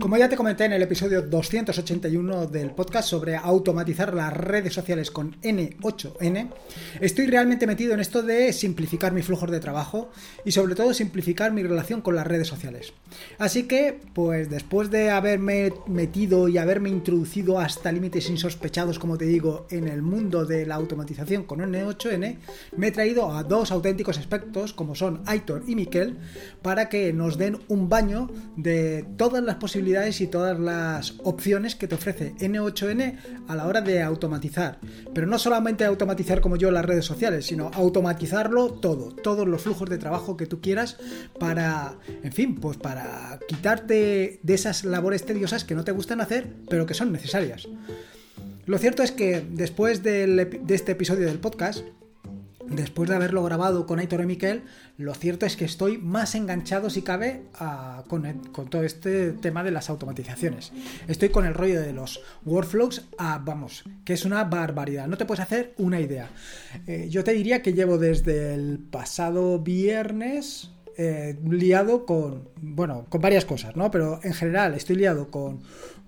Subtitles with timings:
[0.00, 5.10] Como ya te comenté en el episodio 281 del podcast sobre automatizar las redes sociales
[5.10, 6.48] con N8N,
[7.02, 10.08] estoy realmente metido en esto de simplificar mis flujos de trabajo
[10.42, 12.94] y sobre todo simplificar mi relación con las redes sociales.
[13.38, 19.26] Así que, pues después de haberme metido y haberme introducido hasta límites insospechados, como te
[19.26, 22.38] digo, en el mundo de la automatización con N8N,
[22.74, 26.16] me he traído a dos auténticos expertos como son Aitor y Miquel
[26.62, 29.89] para que nos den un baño de todas las posibilidades
[30.20, 33.16] y todas las opciones que te ofrece N8N
[33.48, 34.78] a la hora de automatizar.
[35.12, 39.90] Pero no solamente automatizar como yo las redes sociales, sino automatizarlo todo, todos los flujos
[39.90, 40.96] de trabajo que tú quieras
[41.40, 46.46] para, en fin, pues para quitarte de esas labores tediosas que no te gustan hacer,
[46.68, 47.66] pero que son necesarias.
[48.66, 51.84] Lo cierto es que después de este episodio del podcast,
[52.70, 54.62] después de haberlo grabado con Aitor y Miquel,
[54.96, 57.42] lo cierto es que estoy más enganchado, si cabe,
[58.08, 58.22] con,
[58.70, 60.72] todo este tema de las automatizaciones.
[61.08, 65.08] Estoy con el rollo de los workflows, vamos, que es una barbaridad.
[65.08, 66.30] No te puedes hacer una idea.
[66.86, 73.20] Eh, yo te diría que llevo desde el pasado viernes eh, liado con, bueno, con
[73.20, 73.90] varias cosas, ¿no?
[73.90, 75.60] Pero en general estoy liado con,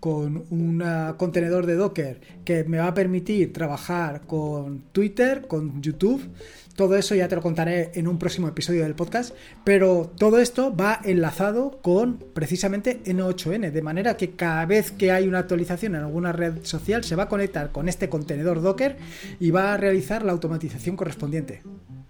[0.02, 0.82] con un
[1.16, 6.28] contenedor de Docker que me va a permitir trabajar con Twitter, con YouTube.
[6.74, 10.74] Todo eso ya te lo contaré en un próximo episodio del podcast, pero todo esto
[10.74, 16.02] va enlazado con precisamente N8N, de manera que cada vez que hay una actualización en
[16.02, 18.96] alguna red social se va a conectar con este contenedor Docker
[19.38, 21.62] y va a realizar la automatización correspondiente.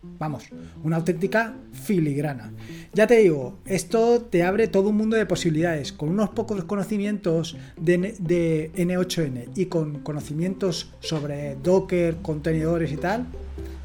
[0.02, 0.48] Vamos,
[0.82, 2.52] una auténtica filigrana.
[2.92, 5.92] Ya te digo, esto te abre todo un mundo de posibilidades.
[5.92, 13.26] Con unos pocos conocimientos de, de N8N y con conocimientos sobre Docker, contenedores y tal,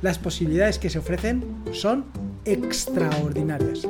[0.01, 2.05] las posibilidades que se ofrecen son
[2.45, 3.87] extraordinarias.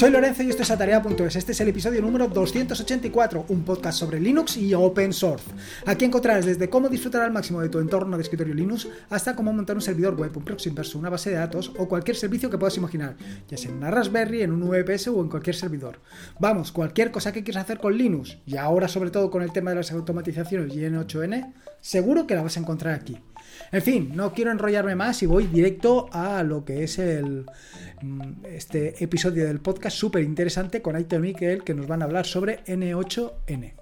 [0.00, 1.36] Soy Lorenzo y esto es Atarea.es.
[1.36, 5.44] Este es el episodio número 284, un podcast sobre Linux y Open Source.
[5.84, 9.52] Aquí encontrarás desde cómo disfrutar al máximo de tu entorno de escritorio Linux hasta cómo
[9.52, 12.56] montar un servidor web, un proxy inverso, una base de datos o cualquier servicio que
[12.56, 13.14] puedas imaginar,
[13.46, 16.00] ya sea en una Raspberry, en un VPS o en cualquier servidor.
[16.38, 19.68] Vamos, cualquier cosa que quieras hacer con Linux y ahora sobre todo con el tema
[19.68, 23.18] de las automatizaciones y N8N, seguro que la vas a encontrar aquí.
[23.72, 27.46] En fin, no quiero enrollarme más y voy directo a lo que es el
[28.02, 32.26] mm, este episodio del podcast súper interesante con Aitor Miquel que nos van a hablar
[32.26, 33.74] sobre N8N.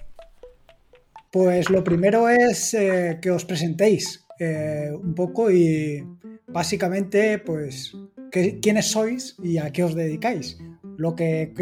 [1.32, 6.06] Pues lo primero es eh, que os presentéis eh, un poco y
[6.46, 7.94] básicamente pues
[8.30, 10.58] quiénes sois y a qué os dedicáis.
[10.98, 11.54] Lo que,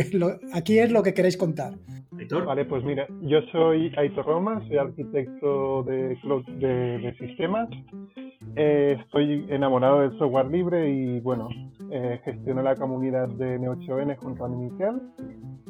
[0.52, 1.74] aquí es lo que queréis contar.
[2.46, 6.16] Vale, pues mira, yo soy Aitor Roma, soy arquitecto de,
[6.58, 7.68] de, sistemas.
[8.54, 11.48] Eh, estoy enamorado del software libre y bueno,
[11.90, 14.70] eh, gestiono la comunidad de N8N junto a mi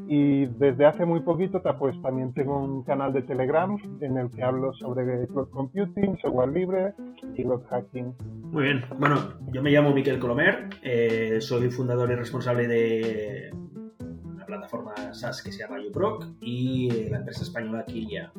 [0.07, 4.43] Y desde hace muy poquito pues también tengo un canal de Telegram en el que
[4.45, 6.93] hablo sobre cloud computing, software libre
[7.35, 8.15] y cloud hacking.
[8.53, 9.17] Muy bien, bueno,
[9.53, 13.51] yo me llamo Miquel Colomer, eh, soy fundador y responsable de
[14.57, 18.33] plataforma SaaS que se llama YouProc y eh, la empresa española Kilia.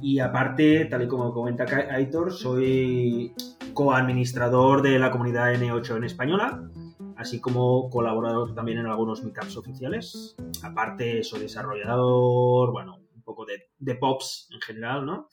[0.00, 3.32] Y aparte, tal y como comenta Aitor, soy
[3.74, 6.70] coadministrador de la comunidad N8 en española,
[7.16, 10.36] así como colaborador también en algunos meetups oficiales.
[10.62, 15.28] Aparte, soy desarrollador, bueno, un poco de, de POPs en general, ¿no?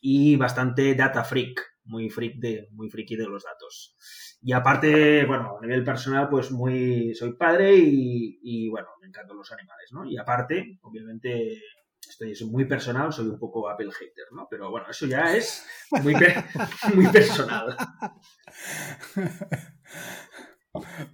[0.00, 3.96] Y bastante data freak, muy freak de, muy friki de los datos.
[4.42, 9.50] Y aparte, bueno, a nivel personal, pues muy, soy padre y, bueno, me encantan los
[9.52, 10.04] animales, ¿no?
[10.04, 11.60] Y aparte, obviamente,
[12.08, 14.46] estoy muy personal, soy un poco Apple hater, ¿no?
[14.48, 15.66] Pero bueno, eso ya es
[16.02, 16.14] muy,
[16.94, 17.76] muy personal.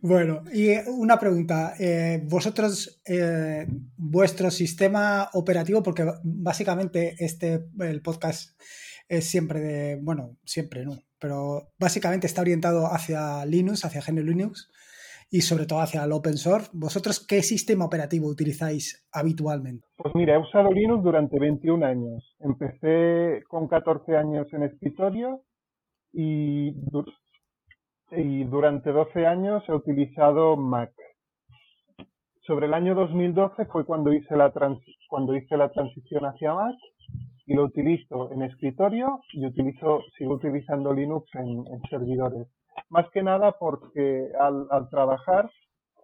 [0.01, 1.75] Bueno, y una pregunta.
[1.79, 3.67] Eh, vosotros, eh,
[3.97, 8.61] vuestro sistema operativo, porque básicamente este, el podcast
[9.09, 10.99] es siempre de, bueno, siempre, ¿no?
[11.23, 14.69] Pero básicamente está orientado hacia Linux, hacia GNU Linux
[15.31, 16.69] y sobre todo hacia el open source.
[16.75, 19.87] ¿Vosotros qué sistema operativo utilizáis habitualmente?
[19.97, 22.37] Pues mira, he usado Linux durante 21 años.
[22.41, 25.43] Empecé con 14 años en escritorio
[26.13, 26.75] y,
[28.51, 30.93] durante 12 años he utilizado Mac.
[32.45, 34.53] Sobre el año 2012 fue cuando hice la,
[35.09, 36.75] cuando hice la transición hacia Mac
[37.53, 42.49] y lo utilizo en escritorio y utilizo, sigo utilizando Linux en, servidores.
[42.89, 45.51] Más que nada porque al, trabajar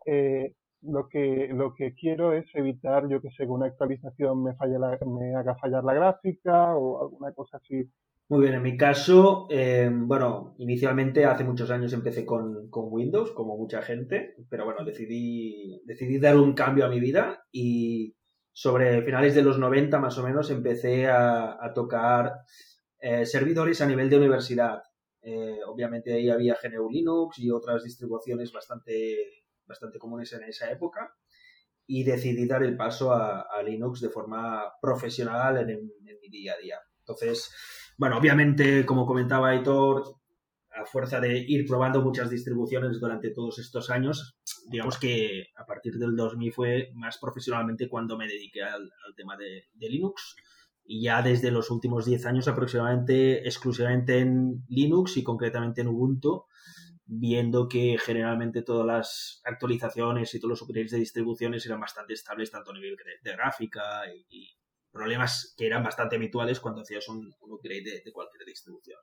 [0.05, 0.53] eh,
[0.83, 4.77] lo que lo que quiero es evitar, yo que sé, que una actualización me falle
[5.07, 7.91] me haga fallar la gráfica o alguna cosa así
[8.29, 13.57] Muy bien, en mi caso, eh, bueno, inicialmente hace muchos años empecé con, Windows, como
[13.57, 18.18] mucha gente, pero bueno, decidí, decidí dar un cambio a mi vida y
[18.59, 22.41] sobre finales de los 90 más o menos empecé a, tocar
[22.99, 24.83] eh, servidores a nivel de universidad.
[25.23, 31.15] Eh, obviamente ahí había GNU Linux y otras distribuciones bastante, bastante comunes en esa época
[31.87, 36.59] y decidí dar el paso a, Linux de forma profesional en, en mi día a
[36.61, 36.81] día.
[36.99, 37.55] Entonces,
[37.97, 40.17] bueno, obviamente, como comentaba Aitor,
[40.81, 44.39] a fuerza de ir probando muchas distribuciones durante todos estos años,
[44.69, 49.65] digamos que a partir del 2000 fue más profesionalmente cuando me dediqué al, tema de,
[49.89, 50.37] Linux.
[50.85, 56.47] Y ya desde los últimos 10 años aproximadamente exclusivamente en Linux y concretamente en Ubuntu,
[57.05, 62.51] viendo que generalmente todas las actualizaciones y todos los upgrades de distribuciones eran bastante estables
[62.51, 64.55] tanto a nivel de gráfica y,
[64.91, 68.99] problemas que eran bastante habituales cuando hacías un, upgrade de, cualquier distribución.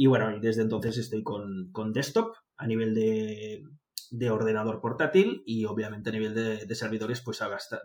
[0.00, 6.12] Y bueno, desde entonces estoy con, desktop a nivel de, ordenador portátil y obviamente a
[6.14, 6.34] nivel
[6.66, 7.82] de, servidores pues a gastar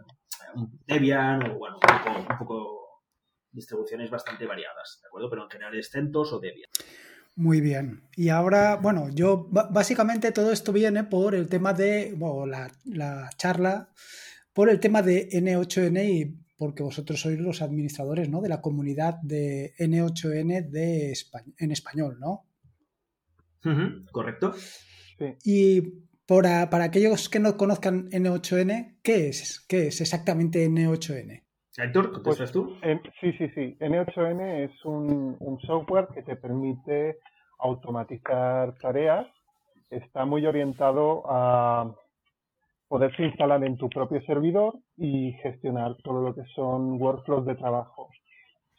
[0.88, 3.04] Debian o bueno, un poco,
[3.52, 5.30] distribuciones bastante variadas, ¿de acuerdo?
[5.30, 6.70] Pero en general es CentOS o Debian.
[7.36, 8.08] Muy bien.
[8.16, 13.90] Y ahora, bueno, yo básicamente todo esto viene por el tema de, la, la charla,
[14.54, 18.42] por el tema de N8N y porque vosotros sois los administradores ¿no?
[18.42, 21.14] de la comunidad de N8N de
[21.58, 22.46] en español, ¿no?
[24.12, 24.54] correcto.
[25.44, 25.82] Y
[26.28, 29.66] para, para, aquellos que no conozcan N8N, ¿qué es?
[29.68, 31.44] ¿Qué es exactamente N8N?
[31.78, 32.78] Héctor, ¿contestas tú?
[32.82, 33.78] Pues, sí, sí, sí.
[33.80, 37.18] N8N es un, un software que te permite
[37.60, 39.28] automatizar tareas.
[39.90, 41.96] Está muy orientado a
[42.88, 48.10] poderse instalar en tu propio servidor y gestionar todo lo que son workflows de trabajo.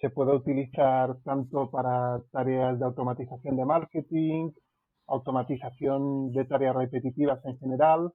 [0.01, 4.51] Se puede utilizar tanto para tareas de automatización de marketing,
[5.09, 8.13] automatización de tareas repetitivas en general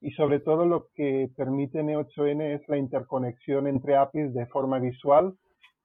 [0.00, 5.34] y sobre todo lo que permite N8N es la interconexión entre APIs de forma visual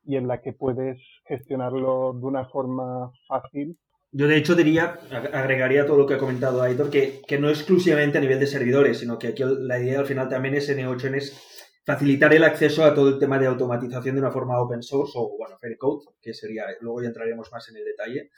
[0.04, 3.78] y en la que puedes gestionarlo de una forma fácil
[4.12, 5.00] yo de hecho diría,
[5.34, 9.00] agregaría todo lo que ha comentado Aitor, que, que no exclusivamente a nivel de servidores,
[9.00, 11.56] sino que aquí la idea al final también es N8N es
[11.86, 15.38] facilitar el acceso a todo el tema de automatización de una forma open source o,
[15.38, 18.32] bueno, fair code, que sería, luego ya entraremos más en el detalle,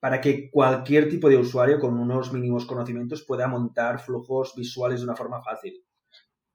[0.00, 5.04] para que cualquier tipo de usuario con unos mínimos conocimientos pueda montar flujos visuales de
[5.04, 5.74] una forma fácil.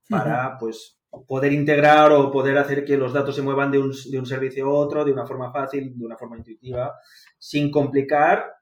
[0.10, 4.20] Para, pues, poder integrar o poder hacer que los datos se muevan de un, de
[4.20, 6.94] un servicio a otro de una forma fácil, de una forma intuitiva,
[7.38, 8.58] sin complicar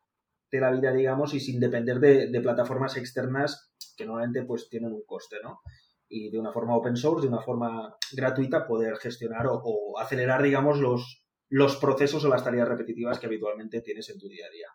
[0.52, 5.04] de la vida, digamos, y sin depender de, plataformas externas que normalmente pues tienen un
[5.06, 5.62] coste, ¿no?
[6.07, 10.80] Y de una forma open source, de una forma gratuita, poder gestionar o, acelerar, digamos,
[10.80, 14.68] los, los procesos o las tareas repetitivas que habitualmente tienes en tu día a día.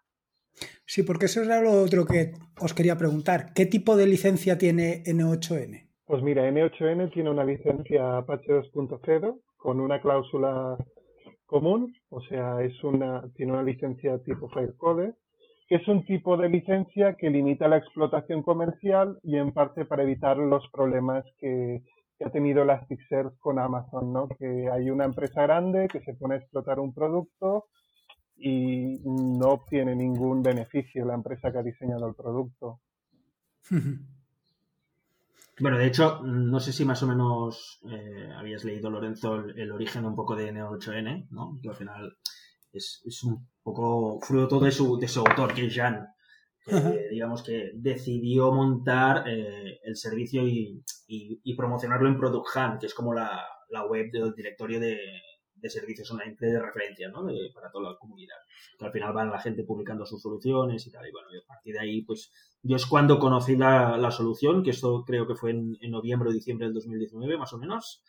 [0.84, 3.52] Sí, porque eso era lo otro que os quería preguntar.
[3.54, 5.89] ¿Qué tipo de licencia tiene N8N?
[6.10, 10.76] Pues mira, N8N tiene una licencia Apache 2.0 con una cláusula
[11.46, 15.14] común, o sea, es una, tiene una licencia tipo Firecode,
[15.68, 20.02] que es un tipo de licencia que limita la explotación comercial y en parte para
[20.02, 21.84] evitar los problemas que,
[22.18, 24.26] que ha tenido Elasticsearch con Amazon, ¿no?
[24.30, 27.66] Que hay una empresa grande que se pone a explotar un producto
[28.36, 32.80] y no obtiene ningún beneficio la empresa que ha diseñado el producto.
[35.58, 40.04] Bueno, de hecho, no sé si más o menos eh, habías leído, Lorenzo, el, origen
[40.04, 41.58] un poco de N8N, ¿no?
[41.62, 42.16] Que al final
[42.72, 46.06] es, un poco fruto de su, de su autor, que es Jan.
[47.10, 50.82] digamos que decidió montar eh, el servicio y,
[51.56, 53.44] promocionarlo en Product Hunt, que es como la,
[53.88, 54.96] web del directorio de,
[55.68, 57.26] servicios online de referencia ¿no?
[57.54, 58.36] para toda la comunidad.
[58.78, 61.06] Que al final van la gente publicando sus soluciones y tal.
[61.06, 65.04] Y bueno, a partir de ahí, pues yo es cuando conocí la, solución, que esto
[65.04, 68.02] creo que fue en, noviembre o diciembre del 2019, más o menos.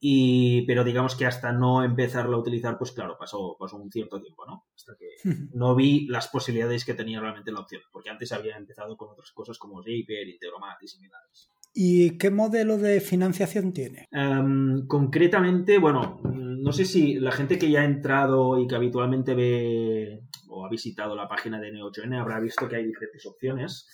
[0.00, 4.20] Y, pero digamos que hasta no empezarlo a utilizar, pues claro, pasó, pasó un cierto
[4.20, 4.66] tiempo, ¿no?
[4.74, 5.08] Hasta que
[5.54, 9.32] no vi las posibilidades que tenía realmente la opción, porque antes había empezado con otras
[9.32, 11.50] cosas como Zapier, Integromat y similares.
[11.72, 14.06] ¿Y qué modelo de financiación tiene?
[14.10, 19.34] Em, concretamente, bueno, no sé si la gente que ya ha entrado y que habitualmente
[19.34, 23.86] ve o ha visitado la página de N8N habrá visto que hay diferentes opciones.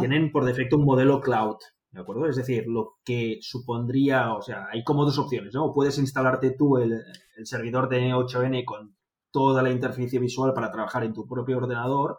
[0.00, 1.56] Tienen por defecto un modelo cloud,
[1.90, 2.26] ¿de acuerdo?
[2.26, 5.72] Es decir, lo que supondría, o sea, hay como dos opciones, ¿no?
[5.72, 7.00] Puedes instalarte tú el,
[7.44, 8.96] servidor de N8N con
[9.32, 12.18] toda la interfaz visual para trabajar en tu propio ordenador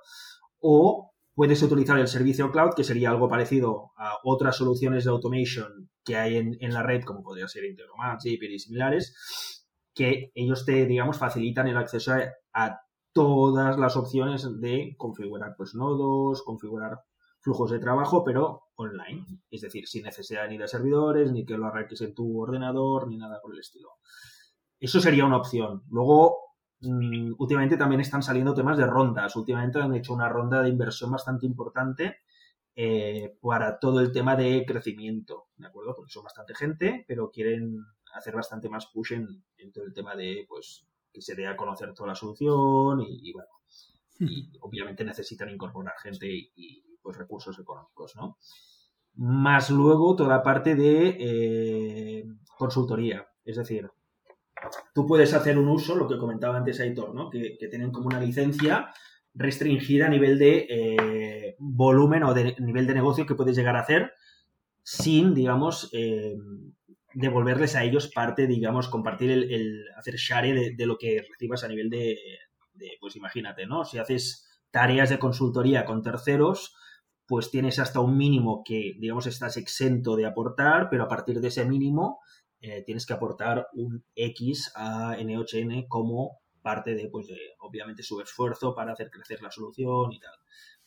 [0.60, 5.89] o puedes utilizar el servicio cloud, que sería algo parecido a otras soluciones de automation
[6.03, 10.85] que hay en, la red, como podría ser Integromat, Zapier y similares, que ellos te,
[10.85, 12.13] digamos, facilitan el acceso
[12.53, 12.79] a,
[13.13, 17.01] todas las opciones de configurar pues nodos, configurar
[17.41, 19.25] flujos de trabajo, pero online.
[19.50, 23.17] Es decir, sin necesidad ni de servidores, ni que lo arranques en tu ordenador, ni
[23.17, 23.89] nada por el estilo.
[24.79, 25.83] Eso sería una opción.
[25.89, 26.38] Luego,
[26.81, 29.35] mm, últimamente también están saliendo temas de rondas.
[29.35, 32.17] Últimamente han hecho una ronda de inversión bastante importante
[32.73, 35.93] eh, para todo el tema de crecimiento, ¿de acuerdo?
[35.95, 40.45] Porque son bastante gente, pero quieren hacer bastante más push en, todo el tema de,
[40.47, 43.50] pues, que se dé a conocer toda la solución y, bueno,
[44.19, 44.57] y hmm.
[44.61, 48.38] obviamente necesitan incorporar gente y, pues recursos económicos, ¿no?
[49.15, 52.25] Más luego toda la parte de eh,
[52.57, 53.91] consultoría, es decir,
[54.94, 57.30] tú puedes hacer un uso, lo que comentaba antes Aitor, ¿no?
[57.30, 58.91] Que, que tienen como una licencia
[59.34, 63.82] restringida a nivel de eh, volumen o de nivel de negocio que puedes llegar a
[63.82, 64.13] hacer
[64.84, 66.36] sin, digamos, eh,
[67.13, 71.89] devolverles a ellos parte, digamos, compartir el, hacer share de, lo que recibas a nivel
[71.89, 72.18] de,
[73.00, 73.86] pues imagínate, ¿no?
[73.86, 76.75] Si haces tareas de consultoría con terceros,
[77.27, 81.50] pues tienes hasta un mínimo que, digamos, estás exento de aportar, pero a partir de
[81.50, 82.20] ese mínimo
[82.62, 88.22] eh, tienes que aportar un X a N8N como parte de, pues, de, obviamente, su
[88.22, 90.36] esfuerzo para hacer crecer la solución y tal.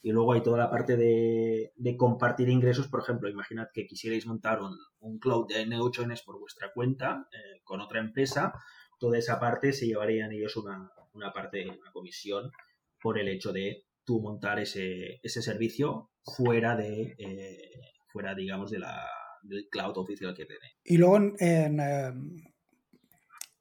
[0.00, 2.88] Y luego hay toda la parte de, compartir ingresos.
[2.88, 7.80] Por ejemplo, imaginad que quisierais montar un, cloud de N8Ns por vuestra cuenta eh, con
[7.80, 8.52] otra empresa.
[9.00, 12.52] Toda esa parte se llevarían ellos una, una parte, una comisión
[13.00, 17.70] por el hecho de tú montar ese, ese servicio fuera de, eh,
[18.12, 19.08] fuera, digamos, de la,
[19.44, 20.66] del cloud oficial que tiene.
[20.84, 22.42] Y luego, en, em,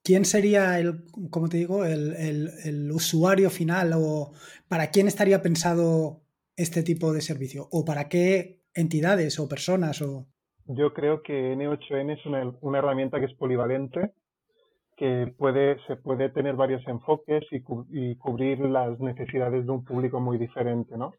[0.03, 2.15] ¿quién sería el, como te digo, el,
[2.63, 4.33] el, usuario final o
[4.67, 6.21] para quién estaría pensado
[6.55, 7.67] este tipo de servicio?
[7.71, 10.01] ¿O para qué entidades o personas?
[10.01, 10.27] O...
[10.65, 14.11] Yo creo que N8N es una, herramienta que es polivalente,
[14.97, 20.37] que puede, se puede tener varios enfoques y, cubrir las necesidades de un público muy
[20.37, 21.13] diferente, ¿no?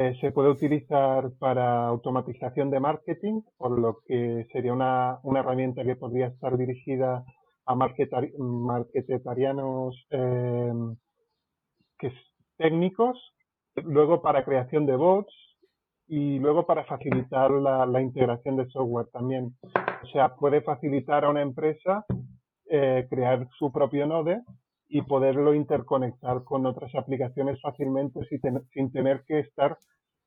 [0.00, 5.84] Eh, se puede utilizar para automatización de marketing, por lo que sería una, una herramienta
[5.84, 7.22] que podría estar dirigida
[7.66, 10.72] a marketarianos eh,
[12.56, 13.18] técnicos
[13.84, 15.34] luego para creación de bots
[16.08, 19.54] y luego para facilitar la, integración de software también.
[20.02, 22.06] O sea, puede facilitar a una empresa
[22.70, 24.40] eh, crear su propio node
[24.90, 28.20] y poderlo interconectar con otras aplicaciones fácilmente
[28.72, 29.78] sin, tener que estar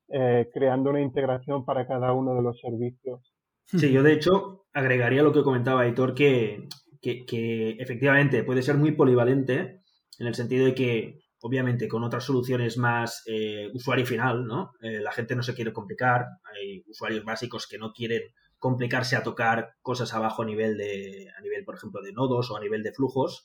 [0.08, 3.20] eh, creando una integración para cada uno de los servicios.
[3.66, 6.68] Sí, yo de hecho agregaría lo que comentaba Aitor, que,
[7.00, 9.82] que, que efectivamente puede ser muy polivalente
[10.18, 14.72] en el sentido de que obviamente con otras soluciones más eh, usuario final, ¿no?
[14.80, 18.22] Eh, la gente no se quiere complicar, hay usuarios básicos que no quieren
[18.58, 22.56] complicarse a tocar cosas a bajo nivel de, a nivel, por ejemplo, de nodos o
[22.56, 23.44] a nivel de flujos,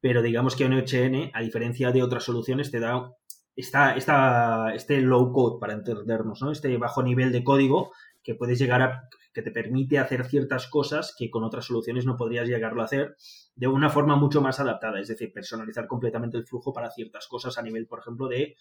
[0.00, 3.14] pero digamos que NHN, a diferencia de otras soluciones, te da
[3.56, 6.50] esta, esta, este low code, para entendernos, ¿no?
[6.50, 7.92] Este bajo nivel de código
[8.22, 12.16] que puedes llegar a que te permite hacer ciertas cosas que con otras soluciones no
[12.16, 13.16] podrías llegarlo a hacer
[13.54, 17.56] de una forma mucho más adaptada, es decir, personalizar completamente el flujo para ciertas cosas
[17.58, 18.56] a nivel, por ejemplo, de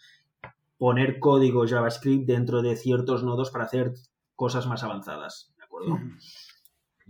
[0.77, 3.93] poner código JavaScript dentro de ciertos nodos para hacer
[4.36, 6.00] cosas más avanzadas, ¿de acuerdo?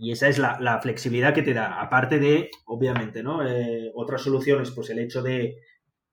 [0.02, 3.46] Y esa es la, flexibilidad que te da, aparte de, obviamente, ¿no?
[3.46, 5.58] Eh, otras soluciones, pues el hecho de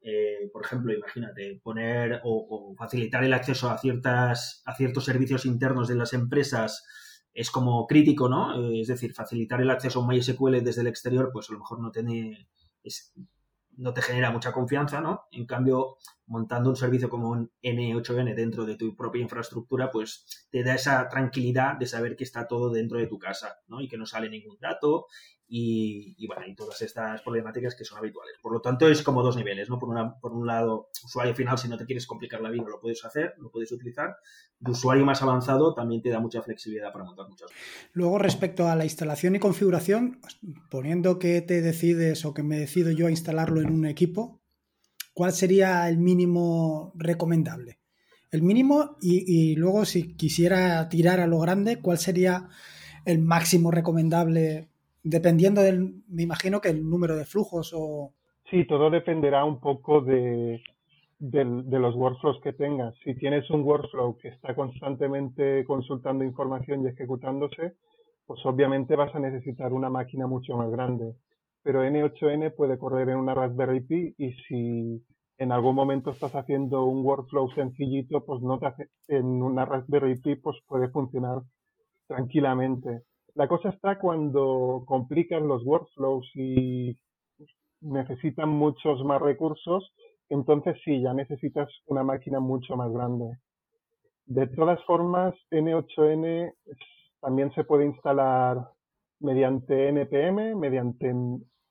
[0.01, 5.89] eh, por ejemplo, imagínate, poner o, facilitar el acceso a, ciertas, a ciertos servicios internos
[5.89, 6.85] de las empresas
[7.33, 8.71] es como crítico, ¿no?
[8.71, 11.59] Eh, es decir, facilitar el acceso a un MySQL desde el exterior, pues a lo
[11.59, 12.47] mejor no tiene,
[13.75, 15.25] no te genera mucha confianza, ¿no?
[15.31, 20.63] En cambio, montando un servicio como un N8N dentro de tu propia infraestructura, pues te
[20.63, 23.81] da esa tranquilidad de saber que está todo dentro de tu casa, ¿no?
[23.81, 25.07] Y que no sale ningún dato
[25.49, 28.35] y, bueno, y todas estas problemáticas que son habituales.
[28.41, 29.79] Por lo tanto, es como dos niveles, ¿no?
[29.79, 32.81] Por, una, por un lado, usuario final, si no te quieres complicar la vida, lo
[32.81, 34.17] puedes hacer, lo puedes utilizar.
[34.59, 37.63] De usuario más avanzado también te da mucha flexibilidad para montar muchas cosas.
[37.93, 40.19] Luego, respecto a la instalación y configuración,
[40.69, 44.41] poniendo que te decides o que me decido yo a instalarlo en un equipo,
[45.17, 47.79] ¿cuál sería el mínimo recomendable?
[48.31, 52.49] El mínimo y, luego, si quisiera tirar a lo grande, ¿cuál sería
[53.03, 54.67] el máximo recomendable
[55.03, 58.13] dependiendo del, me imagino que el número de flujos o...
[58.51, 60.61] Sí, todo dependerá un poco de,
[61.17, 62.93] de, los workflows que tengas.
[63.03, 67.73] Si tienes un workflow que está constantemente consultando información y ejecutándose,
[68.27, 71.15] pues obviamente vas a necesitar una máquina mucho más grande.
[71.67, 75.03] Pero N8N puede correr en una Raspberry Pi y si
[75.37, 80.17] en algún momento estás haciendo un workflow sencillito, pues no te hace, en una Raspberry
[80.17, 81.41] Pi pues puede funcionar
[82.07, 83.01] tranquilamente.
[83.35, 86.95] La cosa está cuando complican los workflows y,
[87.81, 89.93] necesitan muchos más recursos,
[90.29, 93.25] entonces sí, ya necesitas una máquina mucho más grande.
[94.25, 96.53] De todas formas, N8N
[97.19, 98.69] también se puede instalar
[99.19, 101.13] mediante NPM, mediante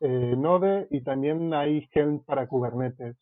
[0.00, 3.16] Node y también hay Helm para Kubernetes.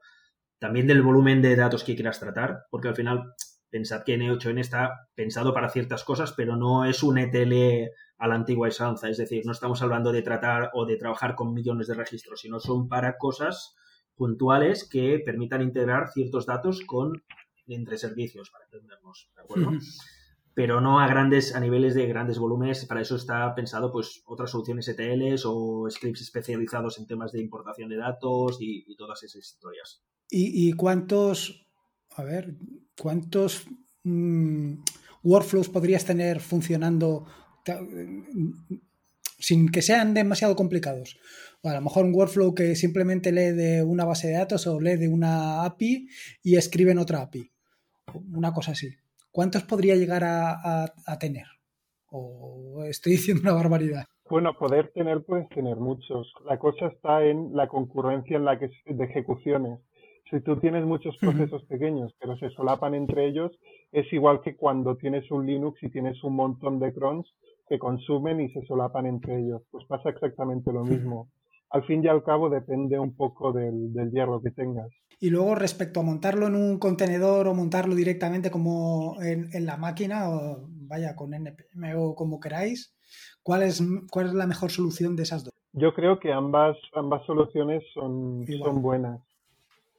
[0.59, 3.33] también del volumen de datos que quieras tratar, porque al final
[3.69, 7.89] pensad que N8N está pensado para ciertas cosas, pero no es un ETL
[8.19, 11.53] a la antigua esanza, es decir, no estamos hablando de tratar o de trabajar con
[11.53, 13.75] millones de registros, sino son para cosas
[14.15, 17.23] puntuales que permitan integrar ciertos datos con
[17.65, 19.71] entre servicios, para entendernos, ¿de acuerdo?
[20.55, 22.85] pero no a grandes, a niveles de grandes volúmenes.
[22.85, 27.89] Para eso está pensado, pues, otras soluciones ETLs o scripts especializados en temas de importación
[27.89, 30.03] de datos y, todas esas historias.
[30.29, 31.67] ¿Y, cuántos,
[32.15, 32.55] a ver,
[32.99, 33.65] cuántos
[34.03, 34.75] mm,
[35.23, 37.25] workflows podrías tener funcionando
[39.39, 41.17] sin que sean demasiado complicados?
[41.63, 44.97] a lo mejor un workflow que simplemente lee de una base de datos o lee
[44.97, 46.09] de una API
[46.43, 47.49] y escribe en otra API.
[48.33, 48.89] Una cosa así.
[49.33, 51.47] ¿Cuántos podría llegar a, tener?
[52.09, 54.05] ¿O estoy diciendo una barbaridad?
[54.29, 56.31] Bueno, poder tener, puedes tener muchos.
[56.45, 59.79] La cosa está en la concurrencia en la que, de ejecuciones.
[60.31, 63.51] Si tú tienes muchos procesos pequeños, pero se solapan entre ellos,
[63.91, 67.27] es igual que cuando tienes un Linux y tienes un montón de crons
[67.67, 69.61] que consumen y se solapan entre ellos.
[69.69, 71.29] Pues pasa exactamente lo mismo
[71.73, 74.87] al fin y al cabo depende un poco del, hierro que tengas.
[75.19, 80.29] Y luego respecto a montarlo en un contenedor o montarlo directamente como en, la máquina,
[80.29, 82.93] o vaya con NPM o como queráis,
[83.41, 85.53] ¿cuál es, cuál es la mejor solución de esas dos?
[85.71, 89.19] Yo creo que ambas, ambas soluciones son, son buenas.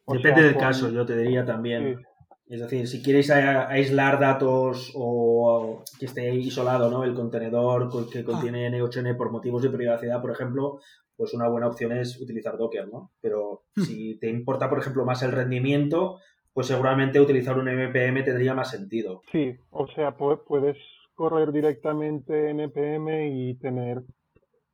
[0.07, 2.01] Depende del caso, yo te diría también.
[2.47, 7.03] Es decir, si quieres aislar datos o que esté isolado ¿no?
[7.03, 8.25] el contenedor que ah.
[8.25, 10.79] contiene N8N por motivos de privacidad, por ejemplo,
[11.17, 13.13] pues una buena opción es utilizar Docker, ¿no?
[13.21, 13.83] Pero hmm.
[13.83, 16.19] si te importa, por ejemplo, más el rendimiento,
[16.53, 19.23] pues seguramente utilizar un NPM tendría más sentido.
[19.33, 20.77] Sí, o sea, puedes
[21.15, 24.03] correr directamente NPM y tener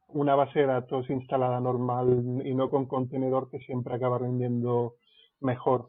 [0.09, 4.97] una base de datos instalada normal y no con contenedor que siempre acaba rindiendo
[5.41, 5.89] mejor.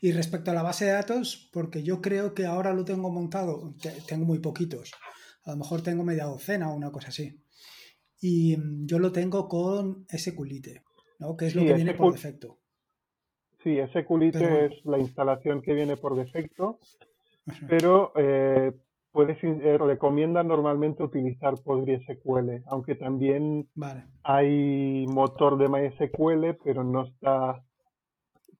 [0.00, 3.74] Y respecto a la base de datos, porque yo creo que ahora lo tengo montado,
[4.08, 4.90] tengo muy poquitos,
[5.44, 7.41] a lo mejor tengo media docena o una cosa así
[8.22, 10.82] y mm, yo lo tengo con SQLite,
[11.18, 11.36] ¿no?
[11.36, 12.58] que es lo que viene por defecto.
[13.62, 16.78] Sí, SQLite es la instalación que viene por defecto,
[17.68, 18.72] pero eh,
[19.10, 23.68] puedes, eh, recomienda normalmente utilizar PostgreSQL, aunque también
[24.22, 27.64] hay motor de MySQL, pero no está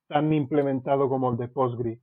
[0.08, 2.00] tan implementado como el de Postgre.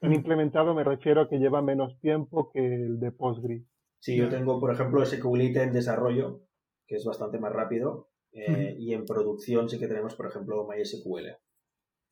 [0.00, 0.14] Tan mm.
[0.14, 3.64] implementado me refiero a que lleva menos tiempo que el de Postgre.
[4.00, 6.42] Sí, yo tengo, por ejemplo, SQLite en desarrollo,
[6.86, 11.36] que es bastante más rápido, eh, y en producción sí que tenemos, por ejemplo, MySQL.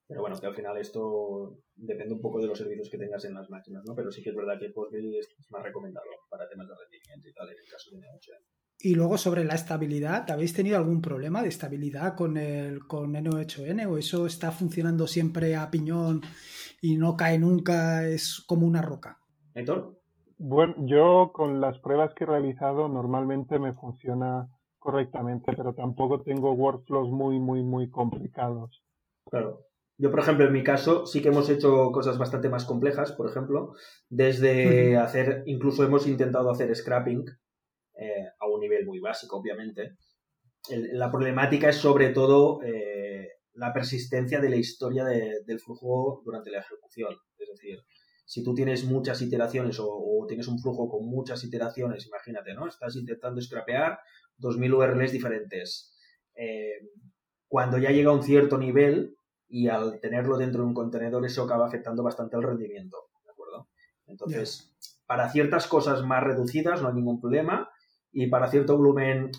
[0.08, 3.34] Pero bueno, que al final esto depende un poco de los servicios que tengas en
[3.34, 3.94] las máquinas, ¿no?
[3.94, 7.32] Pero sí que es verdad que Postgre es más recomendado para temas de rendimiento y
[7.32, 8.46] tal, en el caso de N8N.
[8.78, 13.86] Y luego sobre la estabilidad, ¿habéis tenido algún problema de estabilidad con el con N8N
[13.90, 16.20] o eso está funcionando siempre a piñón
[16.80, 19.18] y no cae nunca, es como una roca?
[19.54, 19.95] ¿Héctor?
[20.38, 26.52] Bueno, yo con las pruebas que he realizado normalmente me funciona correctamente, pero tampoco tengo
[26.52, 28.82] workflows muy, muy, muy complicados.
[29.30, 29.66] Claro.
[29.98, 33.30] Yo, por ejemplo, en mi caso, sí que hemos hecho cosas bastante más complejas, por
[33.30, 33.72] ejemplo,
[34.10, 37.24] desde hacer, incluso hemos intentado hacer scrapping
[37.94, 39.96] eh, a un nivel muy básico, obviamente.
[40.68, 46.58] la problemática es sobre todo eh, la persistencia de la historia del flujo durante la
[46.58, 47.16] ejecución.
[47.38, 47.78] Es decir,
[48.26, 52.66] si tú tienes muchas iteraciones o, tienes un flujo con muchas iteraciones, imagínate, ¿no?
[52.66, 54.00] Estás intentando scrapear
[54.40, 55.96] 2.000 URLs diferentes.
[56.34, 56.90] Eh,
[57.46, 61.44] cuando ya llega a un cierto nivel y al tenerlo dentro de un contenedor, eso
[61.44, 63.68] acaba afectando bastante el rendimiento, ¿de acuerdo?
[64.08, 64.74] Entonces,
[65.06, 67.70] para ciertas cosas más reducidas no hay ningún problema
[68.10, 69.30] y para cierto volumen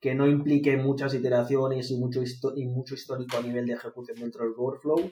[0.00, 2.22] que no implique muchas iteraciones y mucho,
[2.54, 5.10] y mucho histórico a nivel de ejecución dentro del workflow,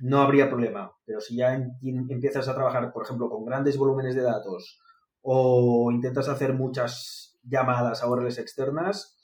[0.00, 0.92] no habría problema.
[1.04, 4.80] Pero si ya empiezas a trabajar, por ejemplo, con grandes volúmenes de datos
[5.22, 9.18] o intentas hacer muchas llamadas a URLs externas,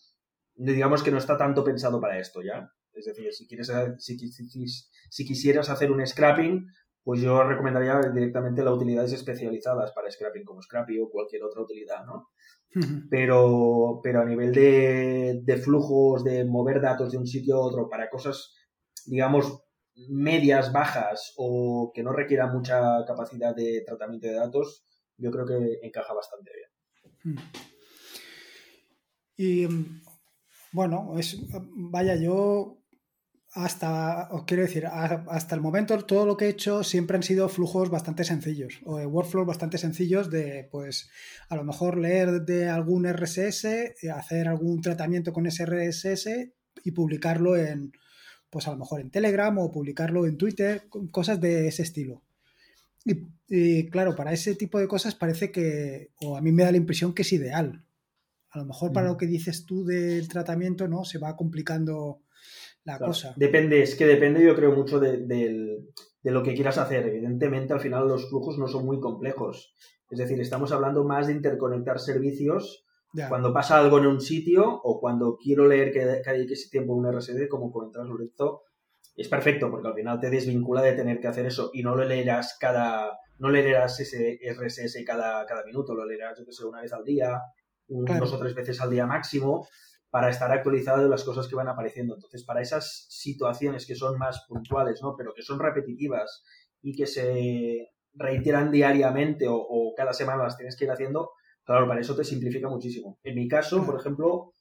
[0.55, 2.71] digamos que no está tanto pensado para esto ya.
[2.93, 4.17] Es decir, si, quieres, si,
[5.11, 6.67] si, quisieras hacer un scrapping,
[7.05, 12.07] pues yo recomendaría directamente las utilidades especializadas para scrapping, como Scrappy o cualquier otra utilidad,
[12.07, 12.31] ¿no?
[13.11, 17.89] pero, pero a nivel de, de, flujos, de mover datos de un sitio a otro
[17.89, 18.55] para cosas,
[19.07, 19.66] digamos,
[20.09, 24.85] medias, bajas o que no requieran mucha capacidad de tratamiento de datos,
[25.17, 27.37] yo creo que encaja bastante bien.
[29.37, 29.67] Y
[30.73, 31.39] bueno, es,
[31.75, 32.79] vaya, yo
[33.53, 37.49] hasta, os quiero decir, hasta el momento todo lo que he hecho siempre han sido
[37.49, 41.09] flujos bastante sencillos, o workflows bastante sencillos de, pues,
[41.49, 46.53] a lo mejor leer de algún RSS, eh, hacer algún tratamiento con ese RSS
[46.85, 47.93] y publicarlo en,
[48.57, 52.23] pues a lo mejor en Telegram o publicarlo en Twitter, cosas de ese estilo.
[53.05, 56.79] Y, claro, para ese tipo de cosas parece que, o a mí me da la
[56.79, 57.85] impresión que es ideal.
[58.49, 61.05] A lo mejor para lo que dices tú del tratamiento, ¿no?
[61.05, 62.23] Se va complicando
[62.85, 63.35] la cosa.
[63.37, 65.83] Depende, es que depende yo creo mucho de,
[66.23, 67.07] lo que quieras hacer.
[67.07, 69.75] Evidentemente al final los flujos no son muy complejos.
[70.09, 72.86] Es decir, estamos hablando más de interconectar servicios
[73.29, 76.95] cuando pasa algo en un sitio o cuando quiero leer que, que hay ese tiempo
[76.95, 78.63] un RSD, como comentabas Lorenzo,
[79.15, 82.05] es perfecto porque al final te desvincula de tener que hacer eso y no lo
[82.05, 86.81] leerás cada no leerás ese RSS cada, cada minuto, lo leerás yo que sé una
[86.81, 87.41] vez al día,
[87.89, 89.67] dos o tres veces al día máximo
[90.11, 92.15] para estar actualizado de las cosas que van apareciendo.
[92.15, 95.15] Entonces, para esas situaciones que son más puntuales, ¿no?
[95.17, 96.43] Pero que son repetitivas
[96.81, 101.33] y que se reiteran diariamente o, cada semana las tienes que ir haciendo,
[101.67, 103.19] claro, para eso te simplifica muchísimo.
[103.23, 104.55] En mi caso, por ejemplo,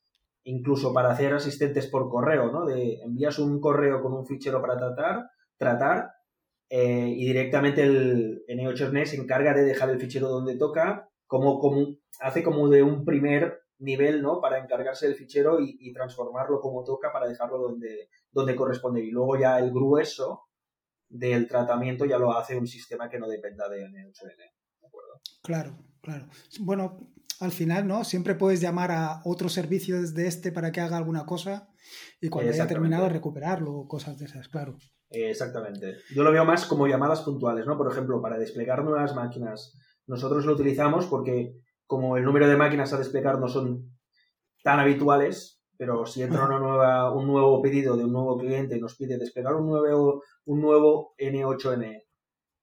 [0.44, 2.66] incluso para hacer asistentes por correo, ¿no?
[2.66, 6.12] De envías un correo con un fichero para tratar, tratar,
[6.70, 11.98] eh, y directamente el N8NE se encarga de dejar el fichero donde toca, como, como
[12.22, 14.42] hace como de un primer nivel, ¿no?
[14.42, 19.02] Para encargarse del fichero y, transformarlo como toca para dejarlo donde, donde corresponde.
[19.04, 20.46] Y luego ya el grueso
[21.10, 24.55] del tratamiento ya lo hace un sistema que no dependa de N8N.
[25.42, 26.28] Claro, claro.
[26.60, 26.98] Bueno,
[27.40, 28.04] al final, ¿no?
[28.04, 31.70] Siempre puedes llamar a otro servicio desde este para que haga alguna cosa
[32.22, 34.78] y cuando haya terminado recuperarlo o cosas de esas, claro.
[35.10, 35.98] Exactamente.
[36.14, 37.78] Yo lo veo más como llamadas puntuales, ¿no?
[37.78, 39.78] Por ejemplo, para desplegar nuevas máquinas.
[40.08, 43.92] Nosotros lo utilizamos porque como el número de máquinas a desplegar no son
[44.64, 48.82] tan habituales, pero si entra una nueva, un nuevo pedido de un nuevo cliente y
[48.82, 52.04] nos pide desplegar un nuevo, un nuevo N8N,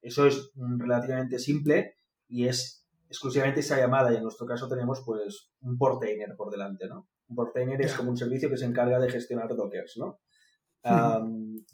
[0.02, 1.94] eso es relativamente simple
[2.32, 6.88] y es exclusivamente esa llamada y en nuestro caso tenemos pues un portainer por delante,
[6.88, 7.08] ¿no?
[7.28, 10.20] Un portainer es como un servicio que se encarga de gestionar dockers, ¿no?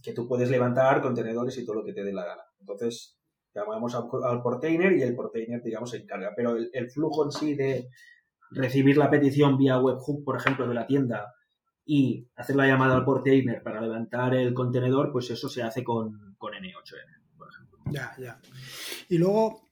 [0.03, 2.42] que tú puedes levantar contenedores y todo lo que te dé la gana.
[2.61, 3.18] Entonces,
[3.55, 6.35] llamamos al, al portainer y el portainer, digamos, se encarga.
[6.37, 7.88] Pero el, flujo en sí de
[8.51, 11.35] recibir la petición vía webhook, por ejemplo, de la tienda
[11.87, 16.35] y hacer la llamada al portainer para levantar el contenedor, pues eso se hace con,
[16.37, 17.79] con N8N, por ejemplo.
[17.90, 18.38] Ya, ya.
[19.09, 19.67] Y luego,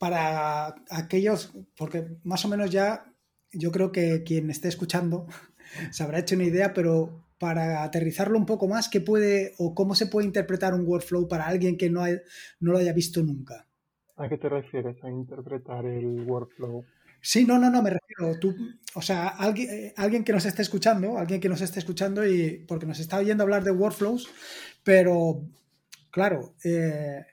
[0.00, 3.04] para aquellos, porque más o menos ya
[3.52, 5.26] yo creo que quien esté escuchando
[5.92, 9.94] se habrá hecho una idea, pero para aterrizarlo un poco más, ¿qué puede o cómo
[9.94, 12.06] se puede interpretar un workflow para alguien que no,
[12.60, 13.66] no lo haya visto nunca?
[14.16, 16.82] ¿A qué te refieres a interpretar el workflow?
[17.20, 18.38] Sí, no, no, no, me refiero.
[18.40, 18.56] Tú,
[18.94, 22.64] o sea, alguien, eh, alguien que nos esté escuchando, alguien que nos esté escuchando y
[22.66, 24.30] porque nos está oyendo hablar de workflows,
[24.82, 25.42] pero
[26.10, 27.26] claro, eh,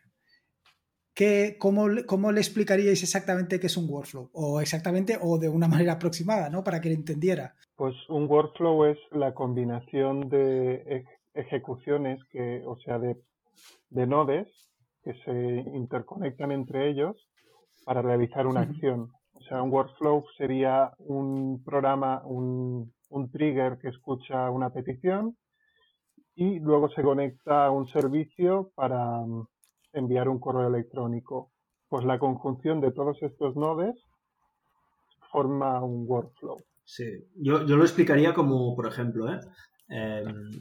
[1.58, 4.30] cómo, cómo, le explicaríais exactamente qué es un workflow?
[4.34, 6.63] O exactamente, o de una manera aproximada, ¿no?
[6.63, 7.56] Para que le entendiera.
[7.75, 13.15] Pues un workflow es la combinación de ejecuciones que, o sea, de,
[14.08, 14.47] nodes
[15.03, 17.15] que se interconectan entre ellos
[17.86, 19.12] para realizar una acción.
[19.34, 25.38] O sea, un workflow sería un programa, un, un trigger que escucha una petición
[26.36, 29.23] y luego se conecta a un servicio para
[29.93, 31.52] enviar un correo electrónico.
[31.89, 33.95] Pues la conjunción de todos estos nodes
[35.32, 36.58] forma un workflow.
[36.84, 39.39] Sí, yo, lo explicaría como, por ejemplo, ¿eh?
[39.89, 40.52] em,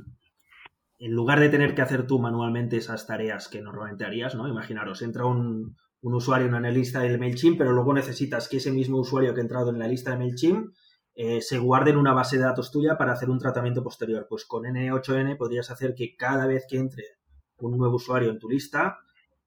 [0.99, 4.49] en lugar de tener que hacer tú manualmente esas tareas que normalmente harías, ¿no?
[4.49, 8.99] Imaginaros, entra un, usuario en la lista del MailChimp, pero luego necesitas que ese mismo
[8.99, 10.73] usuario que ha entrado en la lista de MailChimp
[11.15, 14.27] eh, se guarde en una base de datos tuya para hacer un tratamiento posterior.
[14.29, 17.05] Pues con N8N podrías hacer que cada vez que entre
[17.59, 18.99] un nuevo usuario en tu lista,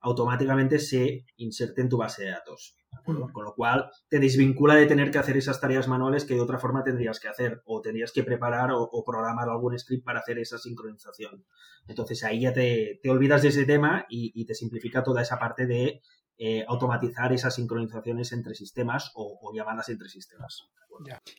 [0.01, 2.75] automáticamente se inserte en tu base de datos.
[3.05, 3.31] Mm.
[3.31, 6.59] Con lo cual te desvincula de tener que hacer esas tareas manuales que de otra
[6.59, 10.57] forma tendrías que hacer o tendrías que preparar o, programar algún script para hacer esa
[10.57, 11.45] sincronización.
[11.87, 16.01] Entonces ahí ya te, olvidas de ese tema y, te simplifica toda esa parte de
[16.37, 20.69] eh, automatizar esas sincronizaciones entre sistemas o, llamadas entre sistemas.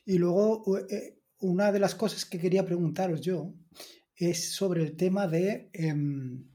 [0.05, 3.53] Y luego, eh, una de las cosas que quería preguntaros yo
[4.15, 5.71] es sobre el tema de...
[5.73, 6.50] Em,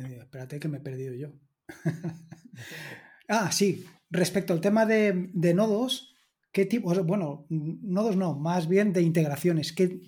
[0.00, 1.32] eh, espérate que me he perdido yo.
[3.28, 6.14] ah, sí, respecto al tema de, de nodos,
[6.52, 10.00] ¿qué tipo, bueno, nodos no, más bien de integraciones, ¿qué,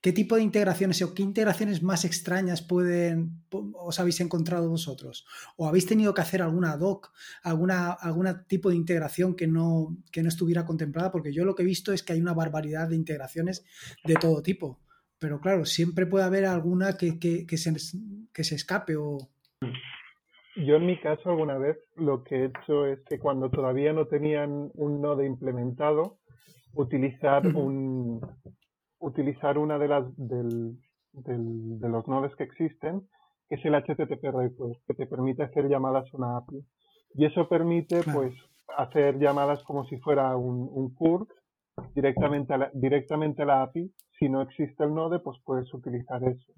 [0.00, 5.26] ¿Qué tipo de integraciones o qué integraciones más extrañas pueden os habéis encontrado vosotros?
[5.56, 10.22] ¿O habéis tenido que hacer alguna doc, alguna, alguna tipo de integración que no, que
[10.22, 11.12] no estuviera contemplada?
[11.12, 13.62] Porque yo lo que he visto es que hay una barbaridad de integraciones
[14.04, 14.80] de todo tipo.
[15.20, 17.72] Pero claro, siempre puede haber alguna que, que, se,
[18.32, 19.18] que se escape o...
[20.56, 24.06] Yo en mi caso alguna vez lo que he hecho es que cuando todavía no
[24.06, 26.18] tenían un nodo implementado,
[26.74, 28.20] utilizar un,
[28.98, 30.78] utilizar una de las del,
[31.12, 33.08] del, de los nodes que existen,
[33.48, 36.64] que es el HTTP request, que te permite hacer llamadas a una API.
[37.14, 38.32] Y eso permite, pues,
[38.76, 41.26] hacer llamadas como si fuera un, un
[41.94, 43.92] directamente a, la, directamente a la API.
[44.20, 46.52] Si no existe el node, pues puedes utilizar eso.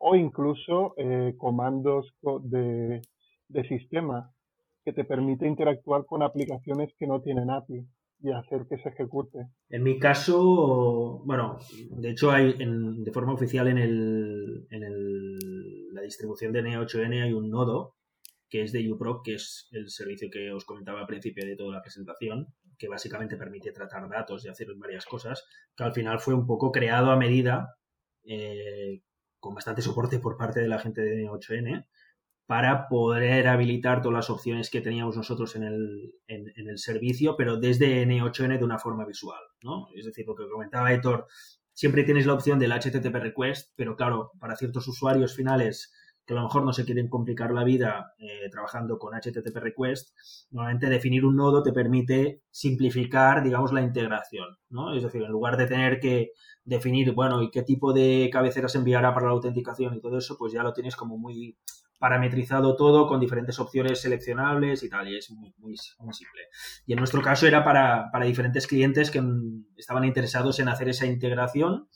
[0.00, 3.00] O incluso eh, comandos de,
[3.48, 4.32] de sistema
[4.84, 7.86] que te permite interactuar con aplicaciones que no tienen API
[8.22, 9.46] y hacer que se ejecute.
[9.68, 11.58] En mi caso, bueno,
[11.90, 17.22] de hecho hay en, de forma oficial en, el, en el, la distribución de N8N
[17.22, 17.94] hay un nodo
[18.48, 21.72] que es de UPROC, que es el servicio que os comentaba al principio de toda
[21.72, 25.44] la presentación, que básicamente permite tratar datos y hacer varias cosas,
[25.76, 27.76] que al final fue un poco creado a medida,
[28.24, 29.02] eh,
[29.38, 31.86] con bastante soporte por parte de la gente de N8N,
[32.46, 37.56] para poder habilitar todas las opciones que teníamos nosotros en el, en, el servicio, pero
[37.56, 39.88] desde N8N de una forma visual, ¿no?
[39.96, 41.26] Es decir, lo que comentaba Héctor,
[41.72, 45.92] siempre tienes la opción del HTTP request, pero claro, para ciertos usuarios finales
[46.26, 50.16] que a lo mejor no se quieren complicar la vida eh, trabajando con HTTP request,
[50.50, 54.94] normalmente definir un nodo te permite simplificar, digamos, la integración, ¿no?
[54.94, 56.32] Es decir, en lugar de tener que
[56.64, 60.52] definir, bueno, y qué tipo de cabeceras enviará para la autenticación y todo eso, pues
[60.52, 61.56] ya lo tienes como muy
[62.02, 66.42] parametrizado todo con diferentes opciones seleccionables y tal, y es muy, muy, simple.
[66.84, 69.22] Y en nuestro caso era para, diferentes clientes que
[69.76, 71.88] estaban interesados en hacer esa integración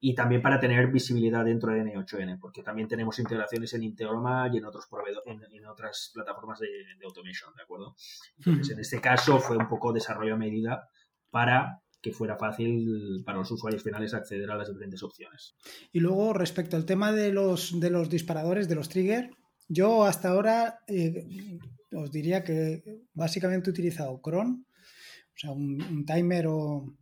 [0.00, 4.56] y también para tener visibilidad dentro de N8N, porque también tenemos integraciones en Integroma y
[4.56, 6.68] en otros proveedores, en, otras plataformas de,
[7.04, 7.94] automation, ¿de acuerdo?
[8.38, 10.88] Entonces, en este caso fue un poco desarrollo a medida
[11.30, 15.54] para que fuera fácil para los usuarios finales acceder a las diferentes opciones.
[15.92, 19.30] Y luego, respecto al tema de los, de los disparadores, de los trigger,
[19.68, 21.58] yo hasta ahora eh,
[21.92, 22.82] os diría que
[23.12, 26.96] básicamente he utilizado cron, o sea, un, timer o,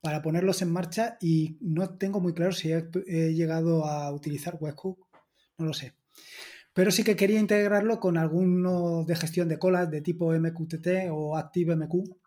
[0.00, 5.06] para ponerlos en marcha y no tengo muy claro si he, llegado a utilizar webhook,
[5.58, 5.94] no lo sé.
[6.72, 11.36] Pero sí que quería integrarlo con alguno de gestión de colas de tipo MQTT o
[11.36, 12.20] ActiveMQ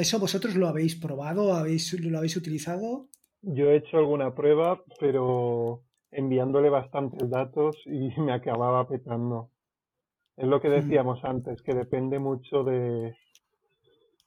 [0.00, 1.52] ¿Eso vosotros lo habéis probado?
[1.52, 3.08] ¿Habéis, ¿Lo habéis utilizado?
[3.42, 9.50] Yo he hecho alguna prueba, pero enviándole bastantes datos y me acababa petando.
[10.38, 13.14] Es lo que decíamos antes, que depende mucho de,